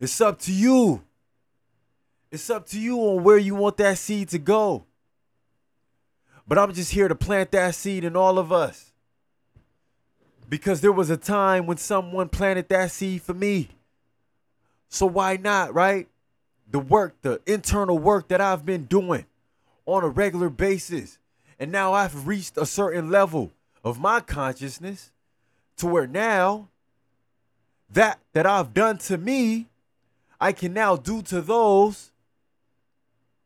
It's 0.00 0.20
up 0.20 0.38
to 0.40 0.52
you. 0.52 1.02
It's 2.30 2.48
up 2.48 2.66
to 2.68 2.80
you 2.80 2.98
on 2.98 3.24
where 3.24 3.38
you 3.38 3.54
want 3.54 3.76
that 3.78 3.98
seed 3.98 4.28
to 4.30 4.38
go. 4.38 4.84
But 6.46 6.58
I'm 6.58 6.72
just 6.72 6.92
here 6.92 7.08
to 7.08 7.14
plant 7.14 7.52
that 7.52 7.74
seed 7.74 8.04
in 8.04 8.16
all 8.16 8.38
of 8.38 8.52
us. 8.52 8.92
Because 10.48 10.80
there 10.80 10.92
was 10.92 11.10
a 11.10 11.16
time 11.16 11.66
when 11.66 11.76
someone 11.76 12.28
planted 12.28 12.68
that 12.70 12.90
seed 12.90 13.22
for 13.22 13.34
me. 13.34 13.68
So 14.88 15.06
why 15.06 15.36
not, 15.36 15.74
right? 15.74 16.08
the 16.70 16.78
work, 16.78 17.16
the 17.22 17.40
internal 17.46 17.98
work 17.98 18.28
that 18.28 18.40
I've 18.40 18.64
been 18.64 18.84
doing 18.84 19.26
on 19.86 20.04
a 20.04 20.08
regular 20.08 20.48
basis. 20.48 21.18
And 21.60 21.70
now 21.70 21.92
I've 21.92 22.26
reached 22.26 22.56
a 22.56 22.64
certain 22.64 23.10
level 23.10 23.52
of 23.84 24.00
my 24.00 24.20
consciousness 24.20 25.12
to 25.76 25.86
where 25.86 26.06
now 26.06 26.68
that 27.92 28.18
that 28.32 28.46
I've 28.46 28.72
done 28.72 28.96
to 28.98 29.18
me, 29.18 29.66
I 30.40 30.52
can 30.52 30.72
now 30.72 30.96
do 30.96 31.20
to 31.22 31.42
those 31.42 32.12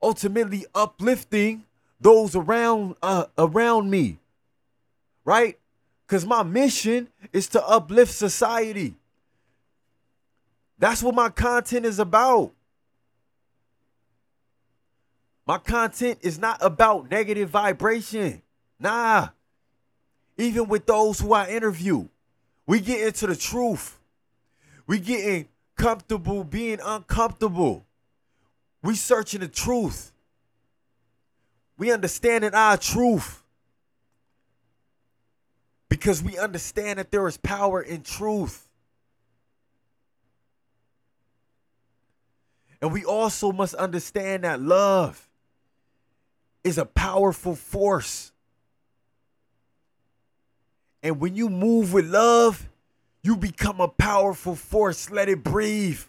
ultimately 0.01 0.65
uplifting 0.77 1.65
those 2.01 2.37
around 2.37 2.95
uh, 3.03 3.27
around 3.37 3.91
me. 3.91 4.19
Right? 5.25 5.59
Cuz 6.07 6.25
my 6.25 6.45
mission 6.45 7.09
is 7.33 7.49
to 7.49 7.67
uplift 7.67 8.13
society. 8.13 8.95
That's 10.79 11.03
what 11.03 11.17
my 11.17 11.31
content 11.31 11.85
is 11.85 11.99
about. 11.99 12.53
My 15.47 15.59
content 15.59 16.21
is 16.23 16.39
not 16.39 16.59
about 16.61 17.11
negative 17.11 17.51
vibration. 17.51 18.43
Nah. 18.79 19.29
Even 20.39 20.69
with 20.69 20.87
those 20.87 21.21
who 21.21 21.33
I 21.33 21.49
interview, 21.49 22.09
we 22.67 22.81
get 22.81 23.07
into 23.07 23.27
the 23.27 23.37
truth. 23.37 23.99
We 24.87 24.99
getting 24.99 25.49
comfortable 25.77 26.45
being 26.45 26.81
uncomfortable. 26.83 27.85
We 28.83 28.97
searching 28.97 29.41
the 29.41 29.49
truth. 29.49 30.13
We 31.77 31.93
understanding 31.93 32.55
our 32.55 32.77
truth. 32.77 33.43
Because 35.89 36.23
we 36.23 36.39
understand 36.39 36.99
that 36.99 37.11
there 37.11 37.27
is 37.29 37.37
power 37.37 37.81
in 37.81 38.03
truth. 38.03 38.67
And 42.81 42.93
we 42.93 43.05
also 43.05 43.53
must 43.53 43.75
understand 43.75 44.45
that 44.45 44.61
love 44.61 45.29
is 46.65 46.79
a 46.79 46.87
powerful 46.87 47.55
force. 47.55 48.33
And 51.03 51.21
when 51.21 51.37
you 51.37 51.51
move 51.51 51.93
with 51.93 52.07
love, 52.07 52.67
you 53.23 53.37
become 53.37 53.81
a 53.81 53.89
powerful 53.89 54.57
force. 54.57 55.11
Let 55.11 55.29
it 55.29 55.45
breathe. 55.45 56.01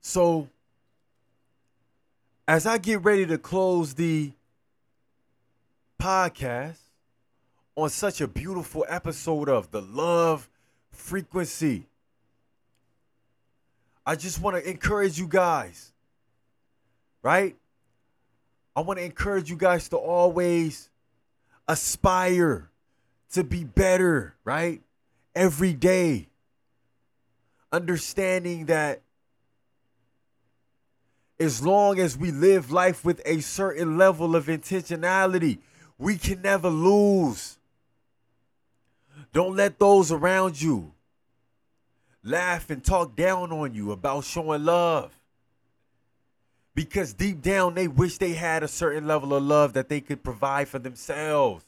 So, 0.00 0.48
as 2.46 2.66
I 2.66 2.78
get 2.78 3.02
ready 3.02 3.24
to 3.26 3.38
close 3.38 3.94
the 3.94 4.32
podcast 6.00 6.76
on 7.76 7.88
such 7.88 8.20
a 8.20 8.28
beautiful 8.28 8.84
episode 8.88 9.48
of 9.48 9.70
the 9.70 9.80
love 9.80 10.50
frequency, 10.90 11.86
I 14.04 14.16
just 14.16 14.40
want 14.40 14.56
to 14.56 14.68
encourage 14.68 15.18
you 15.18 15.28
guys, 15.28 15.92
right? 17.22 17.56
I 18.74 18.80
want 18.80 18.98
to 18.98 19.04
encourage 19.04 19.48
you 19.48 19.56
guys 19.56 19.88
to 19.90 19.96
always 19.96 20.90
aspire 21.68 22.70
to 23.32 23.44
be 23.44 23.64
better, 23.64 24.34
right? 24.44 24.82
Every 25.34 25.72
day. 25.72 26.28
Understanding 27.70 28.66
that 28.66 29.02
as 31.38 31.64
long 31.64 31.98
as 31.98 32.16
we 32.16 32.30
live 32.30 32.70
life 32.70 33.04
with 33.04 33.22
a 33.24 33.40
certain 33.40 33.96
level 33.96 34.36
of 34.36 34.46
intentionality, 34.46 35.58
we 35.96 36.16
can 36.18 36.42
never 36.42 36.68
lose. 36.68 37.58
Don't 39.32 39.56
let 39.56 39.78
those 39.78 40.12
around 40.12 40.60
you 40.60 40.92
laugh 42.24 42.70
and 42.70 42.84
talk 42.84 43.16
down 43.16 43.52
on 43.52 43.74
you 43.74 43.92
about 43.92 44.24
showing 44.24 44.64
love 44.64 45.12
because 46.74 47.12
deep 47.12 47.42
down 47.42 47.74
they 47.74 47.88
wish 47.88 48.18
they 48.18 48.32
had 48.32 48.62
a 48.62 48.68
certain 48.68 49.06
level 49.06 49.34
of 49.34 49.42
love 49.42 49.72
that 49.74 49.88
they 49.88 50.00
could 50.00 50.22
provide 50.22 50.68
for 50.68 50.78
themselves, 50.78 51.64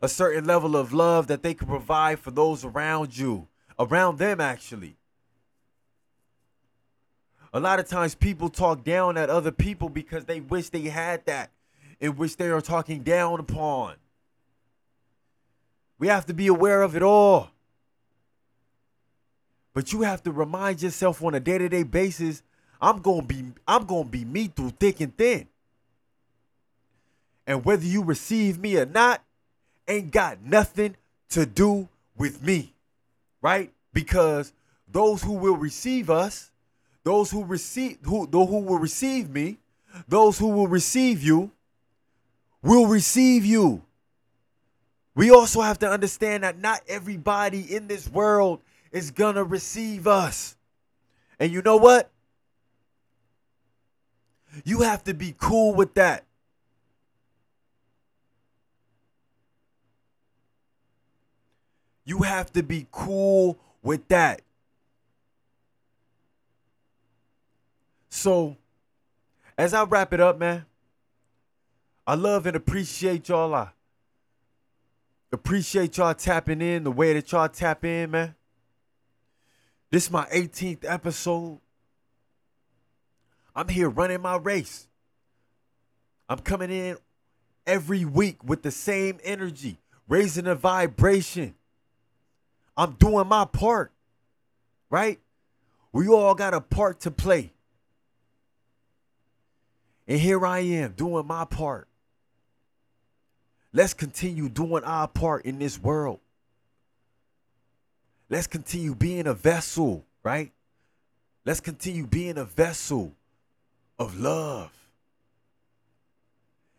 a 0.00 0.08
certain 0.08 0.44
level 0.44 0.76
of 0.76 0.92
love 0.92 1.26
that 1.28 1.42
they 1.42 1.54
could 1.54 1.68
provide 1.68 2.18
for 2.18 2.30
those 2.30 2.64
around 2.64 3.16
you, 3.16 3.48
around 3.78 4.18
them 4.18 4.40
actually. 4.40 4.96
A 7.54 7.60
lot 7.60 7.78
of 7.78 7.86
times 7.86 8.14
people 8.14 8.48
talk 8.48 8.82
down 8.82 9.16
at 9.16 9.28
other 9.28 9.52
people 9.52 9.88
because 9.88 10.24
they 10.24 10.40
wish 10.40 10.70
they 10.70 10.82
had 10.82 11.24
that 11.26 11.50
in 12.00 12.16
which 12.16 12.36
they 12.36 12.48
are 12.48 12.62
talking 12.62 13.02
down 13.02 13.40
upon. 13.40 13.94
We 15.98 16.08
have 16.08 16.26
to 16.26 16.34
be 16.34 16.46
aware 16.46 16.82
of 16.82 16.96
it 16.96 17.02
all. 17.02 17.51
But 19.74 19.92
you 19.92 20.02
have 20.02 20.22
to 20.24 20.32
remind 20.32 20.82
yourself 20.82 21.22
on 21.22 21.34
a 21.34 21.40
day-to-day 21.40 21.84
basis 21.84 22.42
I'm 22.82 23.00
gonna 23.00 23.22
be 23.22 23.44
I'm 23.66 23.84
gonna 23.84 24.08
be 24.08 24.24
me 24.24 24.48
through 24.48 24.70
thick 24.70 25.00
and 25.00 25.16
thin. 25.16 25.46
And 27.46 27.64
whether 27.64 27.84
you 27.84 28.02
receive 28.02 28.58
me 28.58 28.76
or 28.76 28.86
not, 28.86 29.22
ain't 29.86 30.10
got 30.10 30.42
nothing 30.42 30.96
to 31.30 31.46
do 31.46 31.88
with 32.16 32.42
me. 32.42 32.74
Right? 33.40 33.72
Because 33.92 34.52
those 34.90 35.22
who 35.22 35.32
will 35.32 35.56
receive 35.56 36.10
us, 36.10 36.50
those 37.04 37.30
who 37.30 37.44
receive 37.44 37.98
who 38.02 38.26
those 38.26 38.48
who 38.48 38.58
will 38.58 38.78
receive 38.78 39.30
me, 39.30 39.58
those 40.08 40.38
who 40.38 40.48
will 40.48 40.68
receive 40.68 41.22
you, 41.22 41.52
will 42.62 42.86
receive 42.86 43.44
you. 43.44 43.82
We 45.14 45.30
also 45.30 45.60
have 45.60 45.78
to 45.80 45.90
understand 45.90 46.42
that 46.42 46.58
not 46.58 46.80
everybody 46.88 47.74
in 47.74 47.86
this 47.86 48.08
world 48.08 48.60
is 48.92 49.10
gonna 49.10 49.42
receive 49.42 50.06
us. 50.06 50.56
And 51.40 51.50
you 51.50 51.62
know 51.62 51.76
what? 51.76 52.10
You 54.64 54.82
have 54.82 55.02
to 55.04 55.14
be 55.14 55.34
cool 55.38 55.74
with 55.74 55.94
that. 55.94 56.24
You 62.04 62.18
have 62.18 62.52
to 62.52 62.62
be 62.62 62.86
cool 62.90 63.58
with 63.82 64.06
that. 64.08 64.42
So, 68.10 68.56
as 69.56 69.72
I 69.72 69.84
wrap 69.84 70.12
it 70.12 70.20
up, 70.20 70.38
man, 70.38 70.66
I 72.06 72.14
love 72.14 72.46
and 72.46 72.56
appreciate 72.56 73.28
y'all. 73.28 73.54
I 73.54 73.70
appreciate 75.32 75.96
y'all 75.96 76.12
tapping 76.12 76.60
in 76.60 76.84
the 76.84 76.90
way 76.90 77.14
that 77.14 77.32
y'all 77.32 77.48
tap 77.48 77.84
in, 77.84 78.10
man. 78.10 78.34
This 79.92 80.04
is 80.04 80.10
my 80.10 80.24
18th 80.32 80.86
episode. 80.88 81.60
I'm 83.54 83.68
here 83.68 83.90
running 83.90 84.22
my 84.22 84.36
race. 84.36 84.88
I'm 86.30 86.38
coming 86.38 86.70
in 86.70 86.96
every 87.66 88.06
week 88.06 88.42
with 88.42 88.62
the 88.62 88.70
same 88.70 89.18
energy, 89.22 89.76
raising 90.08 90.44
the 90.44 90.54
vibration. 90.54 91.54
I'm 92.74 92.92
doing 92.92 93.26
my 93.26 93.44
part, 93.44 93.92
right? 94.88 95.20
We 95.92 96.08
all 96.08 96.34
got 96.34 96.54
a 96.54 96.62
part 96.62 97.00
to 97.00 97.10
play. 97.10 97.52
And 100.08 100.18
here 100.18 100.46
I 100.46 100.60
am 100.60 100.92
doing 100.92 101.26
my 101.26 101.44
part. 101.44 101.86
Let's 103.74 103.92
continue 103.92 104.48
doing 104.48 104.84
our 104.84 105.06
part 105.06 105.44
in 105.44 105.58
this 105.58 105.78
world. 105.78 106.20
Let's 108.32 108.46
continue 108.46 108.94
being 108.94 109.26
a 109.26 109.34
vessel, 109.34 110.06
right? 110.22 110.50
Let's 111.44 111.60
continue 111.60 112.06
being 112.06 112.38
a 112.38 112.46
vessel 112.46 113.12
of 113.98 114.18
love 114.18 114.72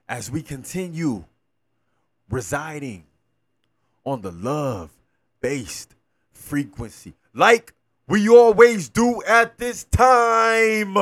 as 0.10 0.32
we 0.32 0.42
continue 0.42 1.26
residing 2.28 3.04
on 4.04 4.24
the 4.24 4.32
love 4.32 4.90
based 5.42 5.94
frequency 6.32 7.14
like 7.36 7.76
we 8.08 8.28
always 8.28 8.90
do 8.90 9.22
at 9.22 9.60
this 9.60 9.84
time. 9.84 10.98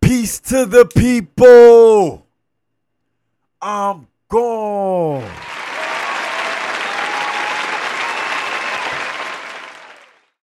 Peace 0.00 0.40
to 0.40 0.64
the 0.64 0.86
people. 0.86 2.26
I'm 3.60 4.06
gone. 4.30 5.30